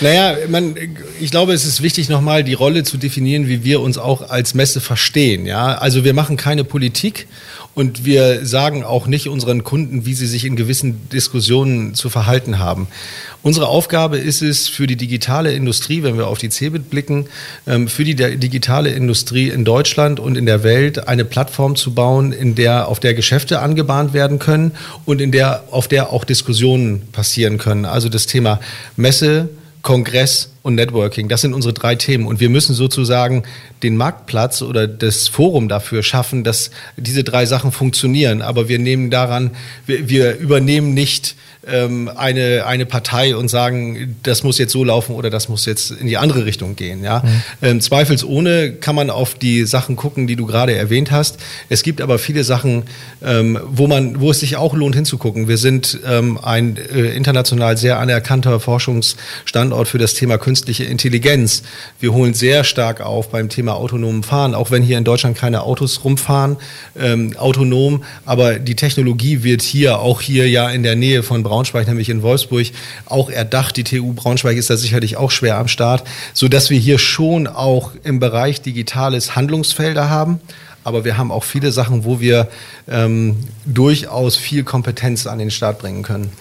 [0.00, 0.74] Naja, man,
[1.20, 4.54] ich glaube, es ist wichtig, nochmal die Rolle zu definieren, wie wir uns auch als
[4.54, 5.46] Messe verstehen.
[5.46, 5.76] Ja?
[5.76, 7.28] Also wir machen keine Politik
[7.74, 12.60] Und wir sagen auch nicht unseren Kunden, wie sie sich in gewissen Diskussionen zu verhalten
[12.60, 12.86] haben.
[13.42, 17.26] Unsere Aufgabe ist es für die digitale Industrie, wenn wir auf die CeBIT blicken,
[17.66, 22.32] ähm, für die digitale Industrie in Deutschland und in der Welt eine Plattform zu bauen,
[22.32, 24.72] in der, auf der Geschäfte angebahnt werden können
[25.04, 27.84] und in der, auf der auch Diskussionen passieren können.
[27.84, 28.60] Also das Thema
[28.96, 29.48] Messe,
[29.84, 31.28] Kongress und Networking.
[31.28, 32.26] Das sind unsere drei Themen.
[32.26, 33.44] Und wir müssen sozusagen
[33.82, 38.42] den Marktplatz oder das Forum dafür schaffen, dass diese drei Sachen funktionieren.
[38.42, 39.50] Aber wir nehmen daran,
[39.86, 45.14] wir, wir übernehmen nicht ähm, eine, eine Partei und sagen, das muss jetzt so laufen
[45.14, 47.02] oder das muss jetzt in die andere Richtung gehen.
[47.02, 47.22] Ja?
[47.24, 47.42] Mhm.
[47.62, 51.38] Ähm, zweifelsohne kann man auf die Sachen gucken, die du gerade erwähnt hast.
[51.68, 52.84] Es gibt aber viele Sachen,
[53.24, 55.48] ähm, wo, man, wo es sich auch lohnt hinzugucken.
[55.48, 61.62] Wir sind ähm, ein äh, international sehr anerkannter Forschungsstandort für das Thema künstliche Intelligenz.
[62.00, 65.62] Wir holen sehr stark auf beim Thema autonomen Fahren, auch wenn hier in Deutschland keine
[65.62, 66.56] Autos rumfahren,
[66.98, 71.53] ähm, autonom, aber die Technologie wird hier, auch hier ja in der Nähe von Braunschweig,
[71.54, 72.66] Braunschweig, nämlich in Wolfsburg,
[73.06, 73.76] auch erdacht.
[73.76, 77.92] Die TU Braunschweig ist da sicherlich auch schwer am Start, sodass wir hier schon auch
[78.02, 80.40] im Bereich Digitales Handlungsfelder haben.
[80.82, 82.48] Aber wir haben auch viele Sachen, wo wir
[82.88, 83.36] ähm,
[83.66, 86.32] durchaus viel Kompetenz an den Start bringen können.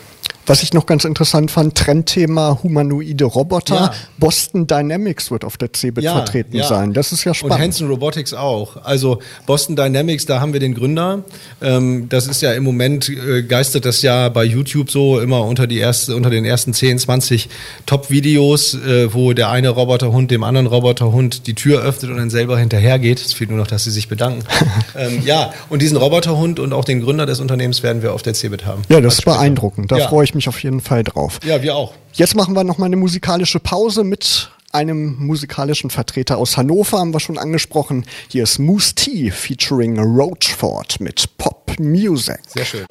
[0.46, 3.76] Was ich noch ganz interessant fand, Trendthema humanoide Roboter.
[3.76, 3.94] Ja.
[4.18, 6.68] Boston Dynamics wird auf der CeBIT ja, vertreten ja.
[6.68, 6.94] sein.
[6.94, 7.56] Das ist ja spannend.
[7.56, 8.84] Und Hanson Robotics auch.
[8.84, 11.24] Also Boston Dynamics, da haben wir den Gründer.
[11.62, 15.66] Ähm, das ist ja im Moment, äh, geistert das ja bei YouTube so immer unter,
[15.66, 17.50] die erste, unter den ersten 10, 20
[17.86, 22.58] Top-Videos, äh, wo der eine Roboterhund dem anderen Roboterhund die Tür öffnet und dann selber
[22.60, 23.20] hinterhergeht.
[23.20, 24.44] Es fehlt nur noch, dass sie sich bedanken.
[24.98, 28.34] ähm, ja, und diesen Roboterhund und auch den Gründer des Unternehmens werden wir auf der
[28.34, 28.82] CeBIT haben.
[28.90, 29.92] Ja, das ist beeindruckend.
[29.92, 31.40] Da freue ich ich mich auf jeden Fall drauf.
[31.46, 31.94] Ja, wir auch.
[32.14, 37.14] Jetzt machen wir noch mal eine musikalische Pause mit einem musikalischen Vertreter aus Hannover, haben
[37.14, 38.06] wir schon angesprochen.
[38.30, 42.40] Hier ist Moose T featuring Roachford mit Pop Music.
[42.48, 42.86] Sehr schön.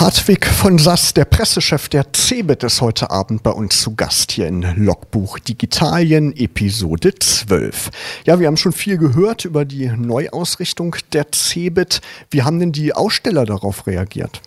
[0.00, 4.46] Hartwig von Sass, der Pressechef der CeBIT, ist heute Abend bei uns zu Gast hier
[4.46, 7.90] in Logbuch Digitalien, Episode 12.
[8.24, 12.00] Ja, wir haben schon viel gehört über die Neuausrichtung der CeBIT.
[12.30, 14.40] Wie haben denn die Aussteller darauf reagiert?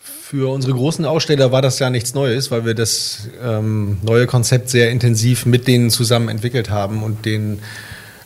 [0.00, 4.70] Für unsere großen Aussteller war das ja nichts Neues, weil wir das ähm, neue Konzept
[4.70, 7.60] sehr intensiv mit denen zusammen entwickelt haben und den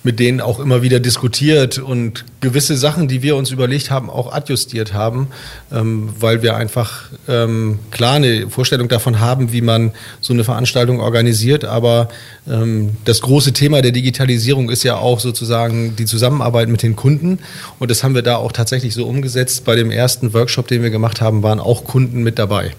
[0.07, 4.33] mit denen auch immer wieder diskutiert und gewisse Sachen, die wir uns überlegt haben, auch
[4.33, 5.27] adjustiert haben,
[5.73, 9.91] ähm, weil wir einfach ähm, klar eine Vorstellung davon haben, wie man
[10.21, 11.65] so eine Veranstaltung organisiert.
[11.65, 12.09] Aber
[12.49, 17.41] ähm, das große Thema der Digitalisierung ist ja auch sozusagen die Zusammenarbeit mit den Kunden.
[17.81, 19.65] Und das haben wir da auch tatsächlich so umgesetzt.
[19.65, 22.75] Bei dem ersten Workshop, den wir gemacht haben, waren auch Kunden mit dabei.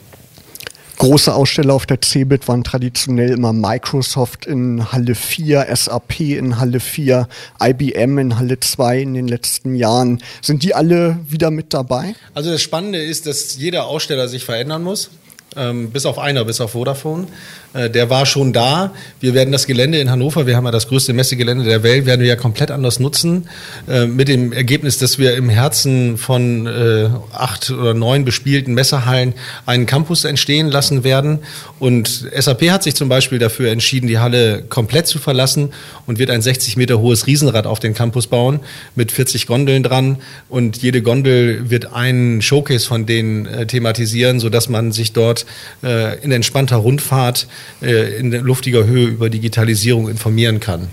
[0.97, 6.79] Große Aussteller auf der CeBIT waren traditionell immer Microsoft in Halle 4, SAP in Halle
[6.79, 7.27] 4,
[7.61, 10.23] IBM in Halle 2 in den letzten Jahren.
[10.41, 12.15] Sind die alle wieder mit dabei?
[12.33, 15.11] Also das Spannende ist, dass jeder Aussteller sich verändern muss.
[15.57, 17.27] Ähm, bis auf einer, bis auf Vodafone.
[17.73, 18.93] Äh, der war schon da.
[19.19, 22.21] Wir werden das Gelände in Hannover, wir haben ja das größte Messegelände der Welt, werden
[22.21, 23.49] wir ja komplett anders nutzen.
[23.89, 29.33] Äh, mit dem Ergebnis, dass wir im Herzen von äh, acht oder neun bespielten Messehallen
[29.65, 31.39] einen Campus entstehen lassen werden.
[31.79, 35.71] Und SAP hat sich zum Beispiel dafür entschieden, die Halle komplett zu verlassen
[36.05, 38.59] und wird ein 60 Meter hohes Riesenrad auf den Campus bauen
[38.95, 40.17] mit 40 Gondeln dran.
[40.49, 45.46] Und jede Gondel wird einen Showcase von denen äh, thematisieren, sodass man sich dort
[45.83, 47.47] äh, in entspannter Rundfahrt
[47.81, 50.89] äh, in luftiger Höhe über Digitalisierung informieren kann.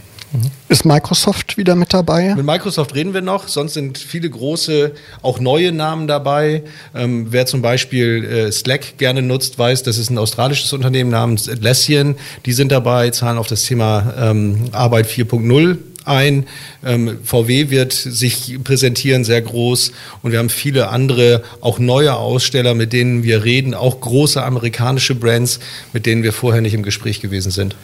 [0.68, 2.34] Ist Microsoft wieder mit dabei?
[2.34, 6.64] Mit Microsoft reden wir noch, sonst sind viele große, auch neue Namen dabei.
[6.94, 11.48] Ähm, wer zum Beispiel äh, Slack gerne nutzt, weiß, das ist ein australisches Unternehmen namens
[11.48, 12.16] Atlassian.
[12.46, 16.46] Die sind dabei, zahlen auf das Thema ähm, Arbeit 4.0 ein.
[16.84, 19.92] Ähm, VW wird sich präsentieren, sehr groß.
[20.22, 25.14] Und wir haben viele andere, auch neue Aussteller, mit denen wir reden, auch große amerikanische
[25.14, 25.60] Brands,
[25.92, 27.76] mit denen wir vorher nicht im Gespräch gewesen sind.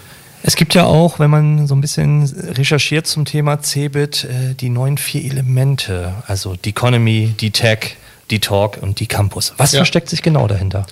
[0.42, 4.70] Es gibt ja auch, wenn man so ein bisschen recherchiert zum Thema Cebit, äh, die
[4.70, 7.96] neuen vier Elemente, also die Economy, die Tech,
[8.30, 9.52] die Talk und die Campus.
[9.58, 9.78] Was ja.
[9.78, 10.86] versteckt sich genau dahinter?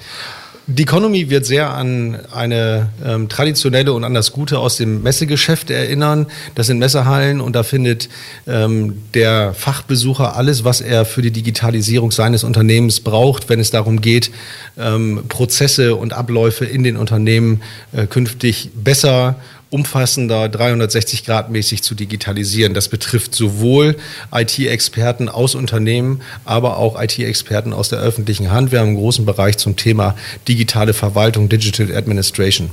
[0.71, 5.71] Die Economy wird sehr an eine ähm, traditionelle und an das Gute aus dem Messegeschäft
[5.71, 6.27] erinnern.
[6.57, 8.11] Das sind Messehallen und da findet
[8.47, 14.03] ähm, der Fachbesucher alles, was er für die Digitalisierung seines Unternehmens braucht, wenn es darum
[14.03, 14.31] geht,
[14.77, 19.37] ähm, Prozesse und Abläufe in den Unternehmen äh, künftig besser
[19.71, 22.75] umfassender 360 Grad mäßig zu digitalisieren.
[22.75, 23.97] Das betrifft sowohl
[24.33, 28.73] IT-Experten aus Unternehmen, aber auch IT-Experten aus der öffentlichen Hand.
[28.73, 32.71] Wir haben einen großen Bereich zum Thema digitale Verwaltung, Digital Administration.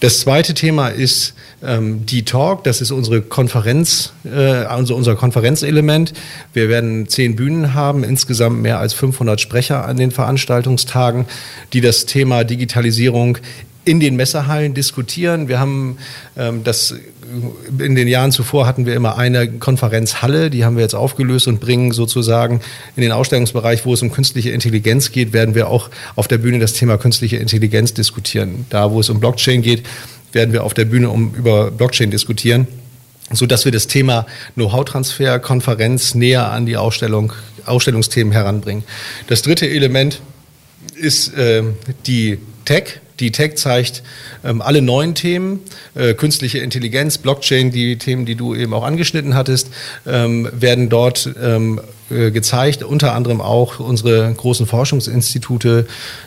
[0.00, 2.62] Das zweite Thema ist ähm, die Talk.
[2.64, 6.12] Das ist unsere Konferenz, äh, also unser Konferenzelement.
[6.52, 11.24] Wir werden zehn Bühnen haben, insgesamt mehr als 500 Sprecher an den Veranstaltungstagen,
[11.72, 13.38] die das Thema Digitalisierung
[13.88, 15.48] in den Messehallen diskutieren.
[15.48, 15.96] Wir haben
[16.36, 16.94] ähm, das
[17.78, 21.58] in den Jahren zuvor hatten wir immer eine Konferenzhalle, die haben wir jetzt aufgelöst und
[21.58, 22.60] bringen sozusagen
[22.96, 26.58] in den Ausstellungsbereich, wo es um künstliche Intelligenz geht, werden wir auch auf der Bühne
[26.58, 28.66] das Thema künstliche Intelligenz diskutieren.
[28.68, 29.84] Da, wo es um Blockchain geht,
[30.32, 32.66] werden wir auf der Bühne um, über Blockchain diskutieren,
[33.32, 37.32] so dass wir das Thema Know-how-Transfer, Konferenz näher an die Ausstellung,
[37.64, 38.84] Ausstellungsthemen heranbringen.
[39.28, 40.20] Das dritte Element
[40.94, 41.62] ist äh,
[42.06, 44.02] die Tech, die Tech zeigt
[44.44, 45.60] ähm, alle neuen Themen,
[45.94, 49.68] äh, künstliche Intelligenz, Blockchain, die Themen, die du eben auch angeschnitten hattest,
[50.06, 52.82] ähm, werden dort ähm, äh, gezeigt.
[52.82, 55.86] Unter anderem auch unsere großen Forschungsinstitute,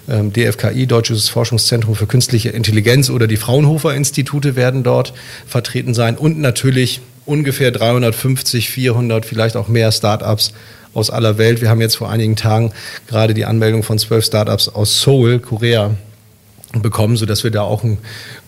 [0.10, 5.14] ähm, DFKI, Deutsches Forschungszentrum für künstliche Intelligenz oder die Fraunhofer Institute werden dort
[5.48, 10.54] vertreten sein und natürlich ungefähr 350, 400, vielleicht auch mehr Startups
[10.94, 11.62] aus aller Welt.
[11.62, 12.74] Wir haben jetzt vor einigen Tagen
[13.08, 15.96] gerade die Anmeldung von zwölf Startups aus Seoul, Korea,
[16.74, 17.98] bekommen, sodass wir da auch einen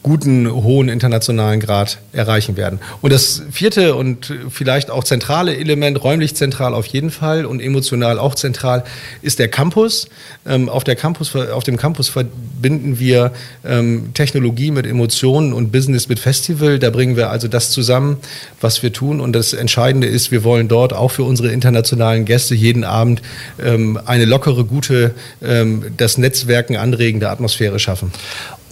[0.04, 2.80] guten, hohen internationalen Grad erreichen werden.
[3.02, 8.20] Und das vierte und vielleicht auch zentrale Element, räumlich zentral auf jeden Fall und emotional
[8.20, 8.84] auch zentral,
[9.22, 10.10] ist der Campus.
[10.46, 13.32] Ähm, auf, der Campus auf dem Campus verbinden wir
[13.66, 16.80] ähm, Technologie mit Emotionen und Business mit Festival.
[16.80, 18.18] Da bringen wir also das zusammen,
[18.60, 19.22] was wir tun.
[19.22, 23.22] Und das Entscheidende ist, wir wollen dort auch für unsere internationalen Gäste jeden Abend
[23.64, 25.16] ähm, eine lockere, gute,
[25.98, 28.12] das Netzwerken anregende Atmosphäre schaffen.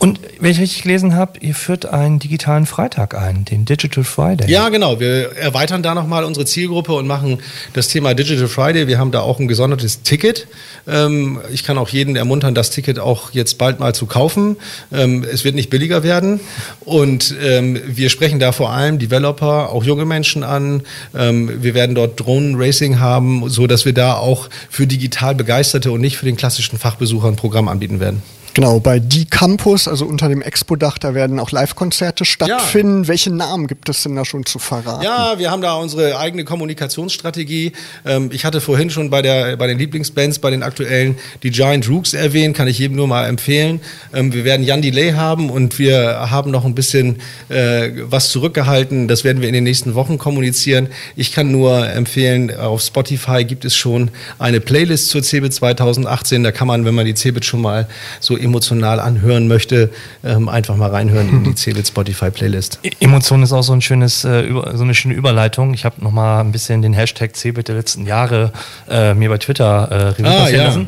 [0.02, 4.50] Und wenn ich richtig gelesen habe, ihr führt einen digitalen Freitag ein, den Digital Friday.
[4.50, 5.00] Ja, genau.
[5.00, 7.38] Wir erweitern da nochmal unsere Zielgruppe und machen
[7.74, 8.88] das Thema Digital Friday.
[8.88, 10.48] Wir haben da auch ein gesondertes Ticket.
[10.88, 14.56] Ähm, ich kann auch jeden ermuntern, das Ticket auch jetzt bald mal zu kaufen.
[14.92, 16.40] Ähm, es wird nicht billiger werden.
[16.80, 20.82] Und ähm, wir sprechen da vor allem Developer, auch junge Menschen an.
[21.14, 26.18] Wir werden dort Drohnen-Racing haben, so dass wir da auch für digital Begeisterte und nicht
[26.18, 28.24] für den klassischen Fachbesucher ein Programm anbieten werden.
[28.54, 33.04] Genau, bei Die Campus, also unter dem Expo-Dach, da werden auch Live-Konzerte stattfinden.
[33.04, 33.08] Ja.
[33.08, 35.04] Welche Namen gibt es denn da schon zu verraten?
[35.04, 37.72] Ja, wir haben da unsere eigene Kommunikationsstrategie.
[38.06, 41.88] Ähm, ich hatte vorhin schon bei, der, bei den Lieblingsbands, bei den aktuellen, die Giant
[41.88, 43.80] Rooks erwähnt, kann ich jedem nur mal empfehlen.
[44.14, 49.08] Ähm, wir werden Jan Delay haben und wir haben noch ein bisschen äh, was zurückgehalten.
[49.08, 50.90] Das werden wir in den nächsten Wochen kommunizieren.
[51.16, 56.44] Ich kann nur empfehlen, auf Spotify gibt es schon eine Playlist zur CeBIT 2018.
[56.44, 57.88] Da kann man, wenn man die CeBIT schon mal
[58.20, 59.89] so emotional anhören möchte,
[60.23, 62.80] ähm, einfach mal reinhören in die Cebit Spotify Playlist.
[62.99, 65.73] Emotion ist auch so ein schönes, äh, so eine schöne Überleitung.
[65.73, 68.51] Ich habe noch mal ein bisschen den Hashtag Cebit der letzten Jahre
[68.89, 70.63] äh, mir bei Twitter äh, Revue ah, ja.
[70.65, 70.88] lassen.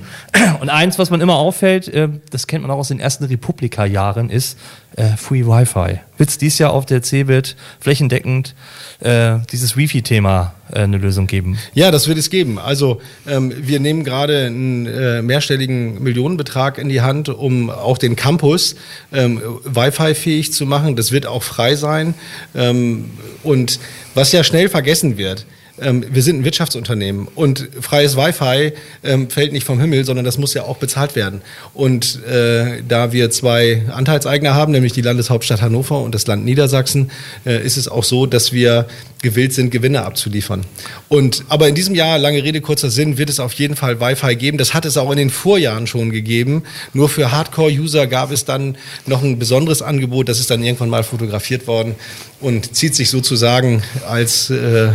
[0.60, 4.30] Und eins, was man immer auffällt, äh, das kennt man auch aus den ersten Republika-Jahren,
[4.30, 4.58] ist
[4.96, 6.00] äh, Free Wi-Fi.
[6.18, 8.56] Wird es dieses Jahr auf der Cebit flächendeckend
[9.00, 11.58] äh, dieses Wi-Fi-Thema äh, eine Lösung geben?
[11.74, 12.60] Ja, das wird es geben.
[12.60, 18.16] Also ähm, wir nehmen gerade einen äh, mehrstelligen Millionenbetrag in die Hand, um auch den
[18.16, 18.76] Campus
[19.12, 20.96] ähm, Wi-Fi-fähig zu machen.
[20.96, 22.14] Das wird auch frei sein.
[22.56, 23.12] Ähm,
[23.44, 23.80] und
[24.14, 25.46] was ja schnell vergessen wird,
[25.82, 30.38] ähm, wir sind ein Wirtschaftsunternehmen und freies Wi-Fi ähm, fällt nicht vom Himmel, sondern das
[30.38, 31.42] muss ja auch bezahlt werden.
[31.74, 37.10] Und äh, da wir zwei Anteilseigner haben, nämlich die Landeshauptstadt Hannover und das Land Niedersachsen,
[37.46, 38.88] äh, ist es auch so, dass wir
[39.24, 40.64] gewillt sind, Gewinne abzuliefern.
[41.10, 44.36] Und aber in diesem Jahr, lange Rede, kurzer Sinn, wird es auf jeden Fall Wi-Fi
[44.36, 44.60] geben.
[44.60, 46.64] Das hat es auch in den Vorjahren schon gegeben.
[46.94, 50.30] Nur für Hardcore-User gab es dann noch ein besonderes Angebot.
[50.30, 51.96] Das ist dann irgendwann mal fotografiert worden
[52.42, 54.90] und zieht sich sozusagen als äh,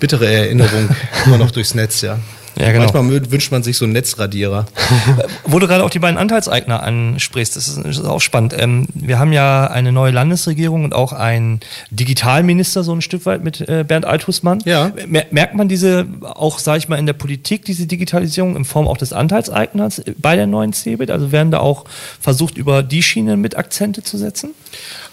[0.00, 0.88] bittere Erinnerung
[1.26, 2.18] immer noch durchs Netz, ja.
[2.58, 2.90] Ja, genau.
[2.92, 4.66] Manchmal wünscht man sich so einen Netzradierer.
[5.44, 8.54] Wo du gerade auch die beiden Anteilseigner ansprichst, das ist, das ist auch spannend.
[8.58, 13.44] Ähm, wir haben ja eine neue Landesregierung und auch einen Digitalminister so ein Stück weit
[13.44, 14.60] mit äh, Bernd Althusmann.
[14.64, 14.90] Ja.
[15.06, 18.96] Merkt man diese auch, sage ich mal, in der Politik, diese Digitalisierung in Form auch
[18.96, 21.10] des Anteilseigners bei der neuen CeBIT?
[21.10, 21.84] Also werden da auch
[22.20, 24.50] versucht, über die Schienen mit Akzente zu setzen?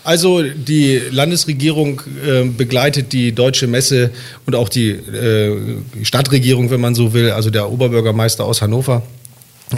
[0.03, 4.11] Also die Landesregierung äh, begleitet die deutsche Messe
[4.45, 5.57] und auch die äh,
[6.03, 9.01] Stadtregierung, wenn man so will, also der Oberbürgermeister aus Hannover.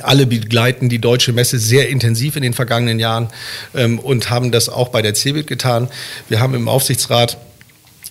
[0.04, 3.30] Alle begleiten die deutsche Messe sehr intensiv in den vergangenen Jahren
[3.74, 5.88] ähm, und haben das auch bei der CeBIT getan.
[6.28, 7.38] Wir haben im Aufsichtsrat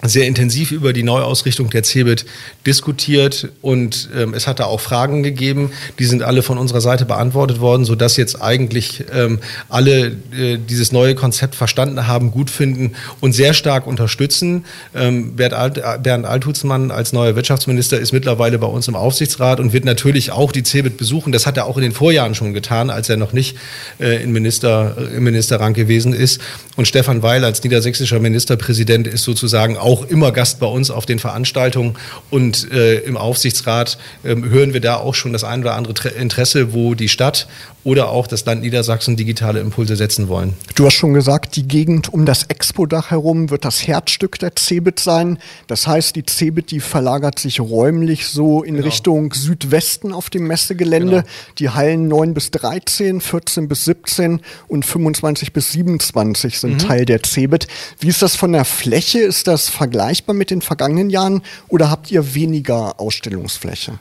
[0.03, 2.27] sehr intensiv über die Neuausrichtung der CeBIT
[2.67, 7.07] diskutiert und ähm, es hat da auch Fragen gegeben, die sind alle von unserer Seite
[7.07, 9.39] beantwortet worden, sodass jetzt eigentlich ähm,
[9.71, 14.67] alle äh, dieses neue Konzept verstanden haben, gut finden und sehr stark unterstützen.
[14.95, 19.73] Ähm, Bernd, Alt, Bernd Althutzmann als neuer Wirtschaftsminister ist mittlerweile bei uns im Aufsichtsrat und
[19.73, 21.33] wird natürlich auch die CeBIT besuchen.
[21.33, 23.57] Das hat er auch in den Vorjahren schon getan, als er noch nicht
[23.99, 26.39] äh, im, Minister, im Ministerrang gewesen ist.
[26.77, 31.97] Und Stefan Weil als niedersächsischer Ministerpräsident ist sozusagen immer Gast bei uns auf den Veranstaltungen
[32.31, 36.73] und äh, im Aufsichtsrat äh, hören wir da auch schon das ein oder andere Interesse,
[36.73, 37.47] wo die Stadt
[37.87, 40.55] oder auch das Land Niedersachsen digitale Impulse setzen wollen.
[40.75, 44.99] Du hast schon gesagt, die Gegend um das Expo-Dach herum wird das Herzstück der CeBIT
[44.99, 45.39] sein.
[45.69, 48.87] Das heißt, die CeBIT, die verlagert sich räumlich so in genau.
[48.89, 51.23] Richtung Südwesten auf dem Messegelände.
[51.23, 51.29] Genau.
[51.61, 56.79] Die Hallen 9 bis 13, 14 bis 17 und 25 bis 27 sind mhm.
[56.79, 57.69] Teil der CeBIT.
[58.01, 59.21] Wie ist das von der Fläche?
[59.21, 63.99] Ist das vergleichbar mit den vergangenen Jahren oder habt ihr weniger Ausstellungsfläche?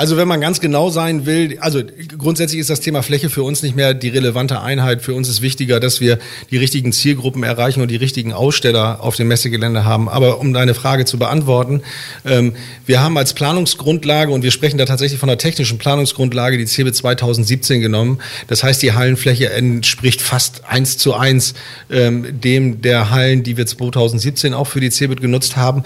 [0.00, 1.82] Also wenn man ganz genau sein will, also
[2.16, 5.02] grundsätzlich ist das Thema Fläche für uns nicht mehr die relevante Einheit.
[5.02, 6.18] Für uns ist wichtiger, dass wir
[6.50, 10.08] die richtigen Zielgruppen erreichen und die richtigen Aussteller auf dem Messegelände haben.
[10.08, 11.82] Aber um deine Frage zu beantworten,
[12.24, 12.54] ähm,
[12.86, 16.92] wir haben als Planungsgrundlage, und wir sprechen da tatsächlich von der technischen Planungsgrundlage, die CB
[16.92, 18.20] 2017 genommen.
[18.46, 21.52] Das heißt, die Hallenfläche entspricht fast eins zu eins
[21.90, 25.82] ähm, dem der Hallen, die wir 2017 auch für die CeBIT genutzt haben.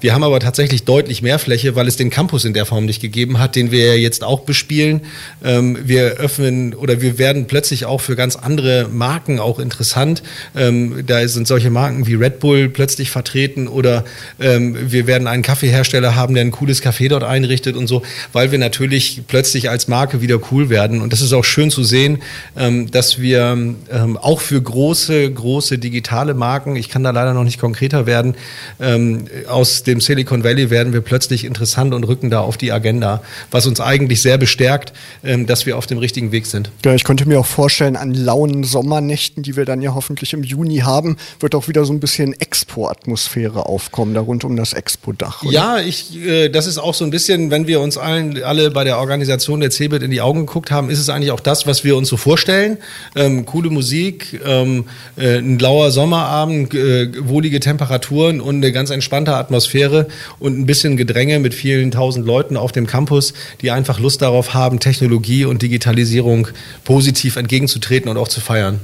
[0.00, 3.02] Wir haben aber tatsächlich deutlich mehr Fläche, weil es den Campus in der Form nicht
[3.02, 5.00] gegeben hat den wir jetzt auch bespielen.
[5.44, 10.22] Ähm, wir öffnen oder wir werden plötzlich auch für ganz andere Marken auch interessant.
[10.56, 14.04] Ähm, da sind solche Marken wie Red Bull plötzlich vertreten oder
[14.40, 18.52] ähm, wir werden einen Kaffeehersteller haben, der ein cooles Café dort einrichtet und so, weil
[18.52, 21.00] wir natürlich plötzlich als Marke wieder cool werden.
[21.02, 22.22] Und das ist auch schön zu sehen,
[22.56, 23.40] ähm, dass wir
[23.90, 28.36] ähm, auch für große, große digitale Marken, ich kann da leider noch nicht konkreter werden,
[28.80, 33.22] ähm, aus dem Silicon Valley werden wir plötzlich interessant und rücken da auf die Agenda,
[33.50, 34.92] was uns eigentlich sehr bestärkt,
[35.24, 36.70] ähm, dass wir auf dem richtigen Weg sind.
[36.84, 40.42] Ja, ich könnte mir auch vorstellen, an lauen Sommernächten, die wir dann ja hoffentlich im
[40.42, 45.42] Juni haben, wird auch wieder so ein bisschen Expo-Atmosphäre aufkommen, da rund um das Expo-Dach.
[45.44, 48.84] Ja, ich, äh, das ist auch so ein bisschen, wenn wir uns allen, alle bei
[48.84, 51.84] der Organisation der CeBIT in die Augen geguckt haben, ist es eigentlich auch das, was
[51.84, 52.78] wir uns so vorstellen.
[53.14, 54.84] Ähm, coole Musik, ähm,
[55.16, 60.08] äh, ein lauer Sommerabend, äh, wohlige Temperaturen und eine ganz entspannte Atmosphäre
[60.38, 63.27] und ein bisschen Gedränge mit vielen tausend Leuten auf dem Campus
[63.62, 66.48] die einfach Lust darauf haben, Technologie und Digitalisierung
[66.84, 68.80] positiv entgegenzutreten und auch zu feiern.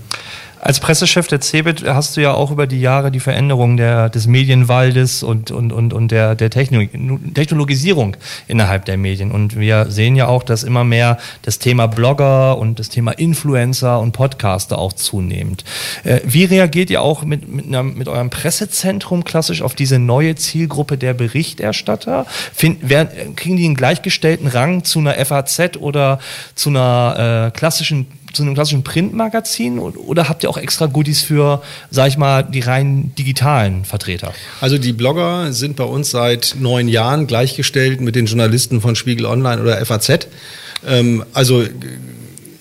[0.61, 4.27] Als Pressechef der CeBIT hast du ja auch über die Jahre die Veränderung der, des
[4.27, 9.31] Medienwaldes und, und, und, und der, der Technologisierung innerhalb der Medien.
[9.31, 14.01] Und wir sehen ja auch, dass immer mehr das Thema Blogger und das Thema Influencer
[14.01, 15.65] und Podcaster auch zunehmend.
[16.05, 20.35] Äh, wie reagiert ihr auch mit, mit, einer, mit eurem Pressezentrum klassisch auf diese neue
[20.35, 22.27] Zielgruppe der Berichterstatter?
[22.55, 26.21] Find, werden, kriegen die einen gleichgestellten Rang zu einer FAZ oder
[26.55, 31.63] zu einer äh, klassischen zu einem klassischen Printmagazin oder habt ihr auch extra Goodies für,
[31.91, 34.33] sag ich mal, die rein digitalen Vertreter?
[34.61, 39.27] Also die Blogger sind bei uns seit neun Jahren gleichgestellt mit den Journalisten von Spiegel
[39.27, 40.29] Online oder FAZ.
[40.87, 41.65] Ähm, also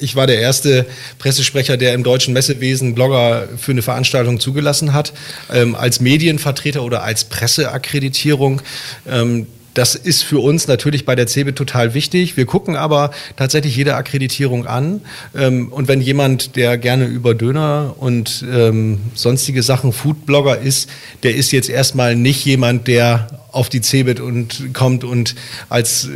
[0.03, 0.85] ich war der erste
[1.17, 5.13] Pressesprecher, der im deutschen Messewesen Blogger für eine Veranstaltung zugelassen hat,
[5.51, 8.61] ähm, als Medienvertreter oder als Presseakkreditierung.
[9.09, 12.37] Ähm, das ist für uns natürlich bei der CeBIT total wichtig.
[12.37, 15.01] Wir gucken aber tatsächlich jede Akkreditierung an.
[15.35, 20.89] Ähm, und wenn jemand, der gerne über Döner und ähm, sonstige Sachen Foodblogger ist,
[21.23, 25.35] der ist jetzt erstmal nicht jemand, der auf die CeBIT und kommt und
[25.69, 26.09] als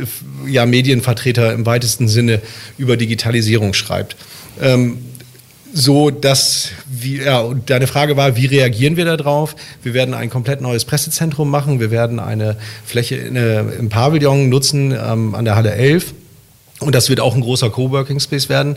[0.46, 2.40] ja, Medienvertreter im weitesten Sinne
[2.78, 4.16] über Digitalisierung schreibt.
[4.60, 4.98] Ähm,
[5.72, 9.56] so dass, wie, ja, und deine Frage war, wie reagieren wir darauf?
[9.82, 11.80] Wir werden ein komplett neues Pressezentrum machen.
[11.80, 16.14] Wir werden eine Fläche eine, im Pavillon nutzen ähm, an der Halle 11
[16.80, 18.76] und das wird auch ein großer Coworking Space werden.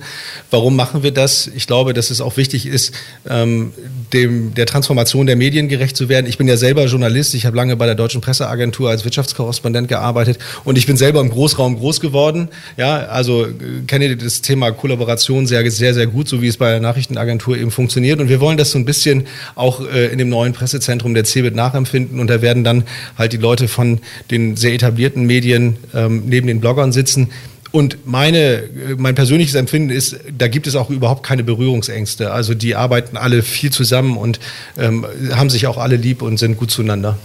[0.49, 1.47] Warum machen wir das?
[1.47, 2.93] Ich glaube, dass es auch wichtig ist,
[3.29, 3.73] ähm,
[4.11, 6.25] dem, der Transformation der Medien gerecht zu werden.
[6.25, 7.35] Ich bin ja selber Journalist.
[7.35, 11.29] Ich habe lange bei der Deutschen Presseagentur als Wirtschaftskorrespondent gearbeitet und ich bin selber im
[11.29, 12.49] Großraum groß geworden.
[12.75, 13.51] Ja, also äh,
[13.85, 17.69] kenne das Thema Kollaboration sehr, sehr, sehr gut, so wie es bei der Nachrichtenagentur eben
[17.69, 18.19] funktioniert.
[18.19, 21.55] Und wir wollen das so ein bisschen auch äh, in dem neuen Pressezentrum der CeBIT
[21.55, 22.19] nachempfinden.
[22.19, 22.83] Und da werden dann
[23.15, 23.99] halt die Leute von
[24.31, 27.29] den sehr etablierten Medien ähm, neben den Bloggern sitzen
[27.71, 32.31] und meine, mein persönliches Empfinden ist, da gibt es auch überhaupt keine Berührungsängste.
[32.31, 34.39] Also die arbeiten alle viel zusammen und
[34.77, 37.17] ähm, haben sich auch alle lieb und sind gut zueinander.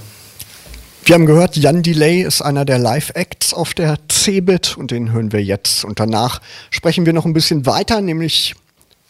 [1.05, 5.33] Wir haben gehört, Jan Delay ist einer der Live-Acts auf der CeBIT und den hören
[5.33, 5.85] wir jetzt.
[5.85, 8.55] Und danach sprechen wir noch ein bisschen weiter, nämlich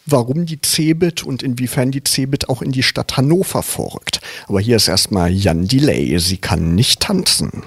[0.04, 4.20] warum die Cebit und inwiefern die Cebit auch in die Stadt Hannover vorrückt.
[4.46, 6.18] Aber hier ist erstmal Jan Delay.
[6.18, 7.62] Sie kann nicht tanzen.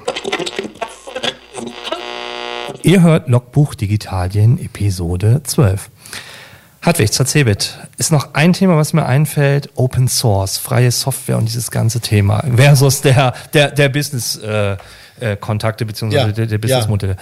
[2.84, 5.90] Ihr hört Logbuch Digitalien Episode 12.
[6.82, 7.78] Hartwig zur Cebit.
[7.98, 9.70] Ist noch ein Thema, was mir einfällt.
[9.76, 14.78] Open Source, freie Software und dieses ganze Thema versus der, der, der Business, äh,
[15.20, 17.14] äh, Kontakte beziehungsweise ja, der, der Businessmodelle.
[17.14, 17.20] Ja.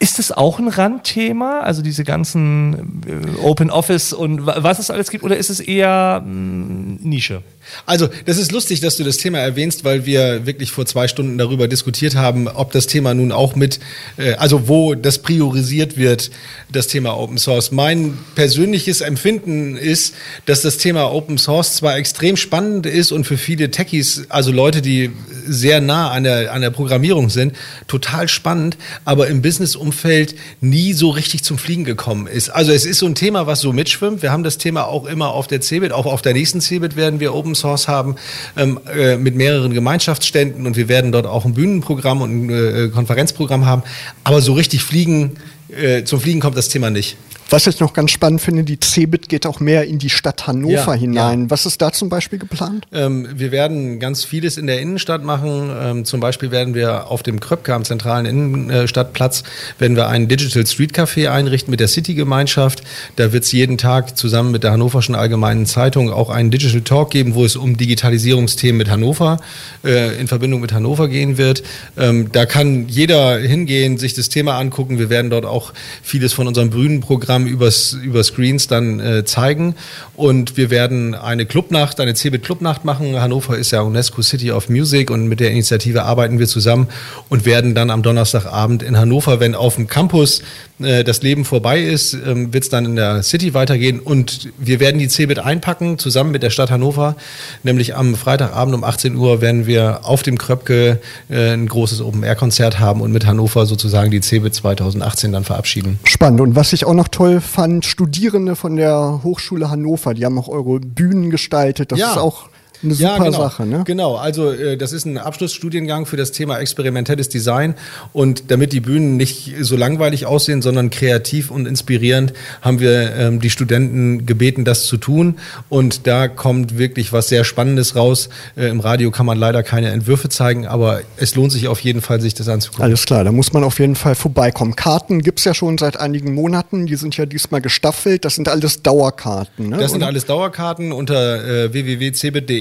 [0.00, 5.10] Ist das auch ein Randthema, also diese ganzen äh, Open Office und was es alles
[5.10, 7.42] gibt, oder ist es eher mh, mm, Nische?
[7.86, 11.38] Also, das ist lustig, dass du das Thema erwähnst, weil wir wirklich vor zwei Stunden
[11.38, 13.80] darüber diskutiert haben, ob das Thema nun auch mit,
[14.16, 16.30] äh, also wo das priorisiert wird,
[16.70, 17.70] das Thema Open Source.
[17.72, 20.14] Mein persönliches Empfinden ist,
[20.46, 24.82] dass das Thema Open Source zwar extrem spannend ist und für viele Techies, also Leute,
[24.82, 25.10] die
[25.46, 27.54] sehr nah an der, an der Programmierung sind,
[27.86, 32.50] total spannend, aber im Business-Umfeld nie so richtig zum Fliegen gekommen ist.
[32.50, 34.22] Also es ist so ein Thema, was so mitschwimmt.
[34.22, 37.20] Wir haben das Thema auch immer auf der CeBIT, auch auf der nächsten CeBIT werden
[37.20, 38.16] wir Open Source haben
[38.56, 42.88] ähm, äh, mit mehreren Gemeinschaftsständen und wir werden dort auch ein Bühnenprogramm und ein äh,
[42.88, 43.82] Konferenzprogramm haben.
[44.24, 45.36] Aber so richtig fliegen,
[45.68, 47.16] äh, zum Fliegen kommt das Thema nicht.
[47.50, 50.74] Was ich noch ganz spannend finde, die CeBIT geht auch mehr in die Stadt Hannover
[50.74, 51.42] ja, hinein.
[51.44, 51.50] Ja.
[51.50, 52.86] Was ist da zum Beispiel geplant?
[52.92, 55.70] Ähm, wir werden ganz vieles in der Innenstadt machen.
[55.80, 59.44] Ähm, zum Beispiel werden wir auf dem Kröpke am zentralen Innenstadtplatz
[59.78, 62.82] werden wir einen Digital Street Café einrichten mit der City-Gemeinschaft.
[63.16, 67.10] Da wird es jeden Tag zusammen mit der Hannoverschen Allgemeinen Zeitung auch einen Digital Talk
[67.10, 69.40] geben, wo es um Digitalisierungsthemen mit Hannover
[69.84, 71.62] äh, in Verbindung mit Hannover gehen wird.
[71.96, 74.98] Ähm, da kann jeder hingehen, sich das Thema angucken.
[74.98, 75.72] Wir werden dort auch
[76.02, 79.74] vieles von unserem Bühnenprogramm Programm übers, über Screens dann äh, zeigen.
[80.16, 83.20] Und wir werden eine Clubnacht, eine CeBIT Clubnacht machen.
[83.20, 86.88] Hannover ist ja UNESCO City of Music und mit der Initiative arbeiten wir zusammen
[87.28, 90.42] und werden dann am Donnerstagabend in Hannover, wenn auf dem Campus
[90.80, 94.80] äh, das Leben vorbei ist, ähm, wird es dann in der City weitergehen und wir
[94.80, 97.16] werden die CeBIT einpacken, zusammen mit der Stadt Hannover.
[97.62, 102.78] Nämlich am Freitagabend um 18 Uhr werden wir auf dem Kröpke äh, ein großes Open-Air-Konzert
[102.78, 105.98] haben und mit Hannover sozusagen die CeBIT 2018 dann verabschieden.
[106.04, 106.40] Spannend.
[106.40, 110.48] Und was ich auch noch toll fand, Studierende von der Hochschule Hannover, die haben auch
[110.48, 111.92] eure Bühnen gestaltet.
[111.92, 112.12] Das ja.
[112.12, 112.48] ist auch
[112.82, 113.38] eine super ja, genau.
[113.38, 113.82] Sache, ne?
[113.84, 117.74] Genau, also äh, das ist ein Abschlussstudiengang für das Thema experimentelles Design
[118.12, 123.40] und damit die Bühnen nicht so langweilig aussehen, sondern kreativ und inspirierend, haben wir ähm,
[123.40, 128.28] die Studenten gebeten, das zu tun und da kommt wirklich was sehr Spannendes raus.
[128.56, 132.00] Äh, Im Radio kann man leider keine Entwürfe zeigen, aber es lohnt sich auf jeden
[132.00, 132.84] Fall, sich das anzugucken.
[132.84, 134.76] Alles klar, da muss man auf jeden Fall vorbeikommen.
[134.76, 138.82] Karten gibt's ja schon seit einigen Monaten, die sind ja diesmal gestaffelt, das sind alles
[138.82, 139.78] Dauerkarten, ne?
[139.78, 141.72] Das sind alles Dauerkarten unter äh,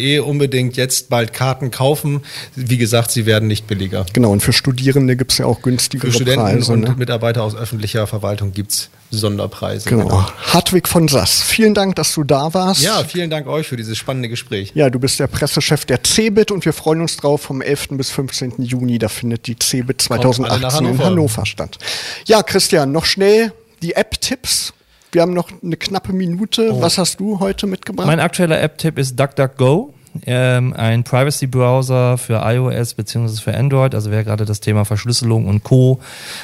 [0.07, 2.21] www.cebit.de unbedingt jetzt bald Karten kaufen.
[2.55, 4.05] Wie gesagt, sie werden nicht billiger.
[4.13, 6.17] Genau, und für Studierende gibt es ja auch günstigere Preise.
[6.17, 6.95] Für Studenten Preise, und ne?
[6.97, 9.89] Mitarbeiter aus öffentlicher Verwaltung gibt es Sonderpreise.
[9.89, 10.05] Genau.
[10.05, 10.25] genau.
[10.53, 12.81] Hartwig von Sass, vielen Dank, dass du da warst.
[12.81, 14.71] Ja, vielen Dank euch für dieses spannende Gespräch.
[14.75, 17.89] Ja, du bist der Pressechef der CeBIT und wir freuen uns drauf vom 11.
[17.91, 18.55] bis 15.
[18.59, 18.99] Juni.
[18.99, 20.91] Da findet die CeBIT 2018 Hannover.
[20.91, 21.77] in Hannover statt.
[22.25, 24.73] Ja, Christian, noch schnell die App-Tipps.
[25.13, 26.73] Wir haben noch eine knappe Minute.
[26.73, 26.81] Oh.
[26.81, 28.07] Was hast du heute mitgebracht?
[28.07, 29.93] Mein aktueller App-Tipp ist DuckDuckGo
[30.25, 33.41] ähm, ein Privacy-Browser für iOS bzw.
[33.41, 33.95] für Android.
[33.95, 35.99] Also wer gerade das Thema Verschlüsselung und Co.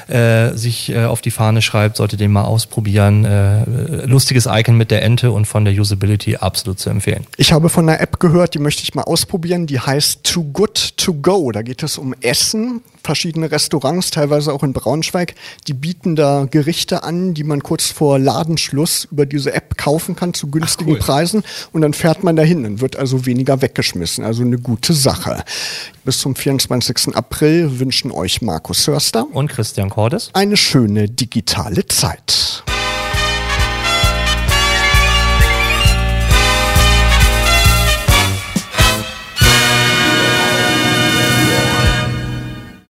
[0.08, 3.26] Äh, sich äh, auf die Fahne schreibt, sollte den mal ausprobieren.
[3.26, 7.26] Äh, lustiges Icon mit der Ente und von der Usability absolut zu empfehlen.
[7.38, 9.68] Ich habe von einer App gehört, die möchte ich mal ausprobieren.
[9.68, 11.52] Die heißt Too Good To Go.
[11.52, 15.36] Da geht es um Essen verschiedene Restaurants, teilweise auch in Braunschweig,
[15.68, 20.34] die bieten da Gerichte an, die man kurz vor Ladenschluss über diese App kaufen kann
[20.34, 21.06] zu günstigen Ach, cool.
[21.06, 21.44] Preisen
[21.74, 24.24] und dann fährt man dahin und wird also weniger weggeschmissen.
[24.24, 25.44] Also eine gute Sache.
[26.06, 27.16] Bis zum 24.
[27.16, 32.64] April wünschen euch Markus Hörster und Christian Cordes eine schöne digitale Zeit.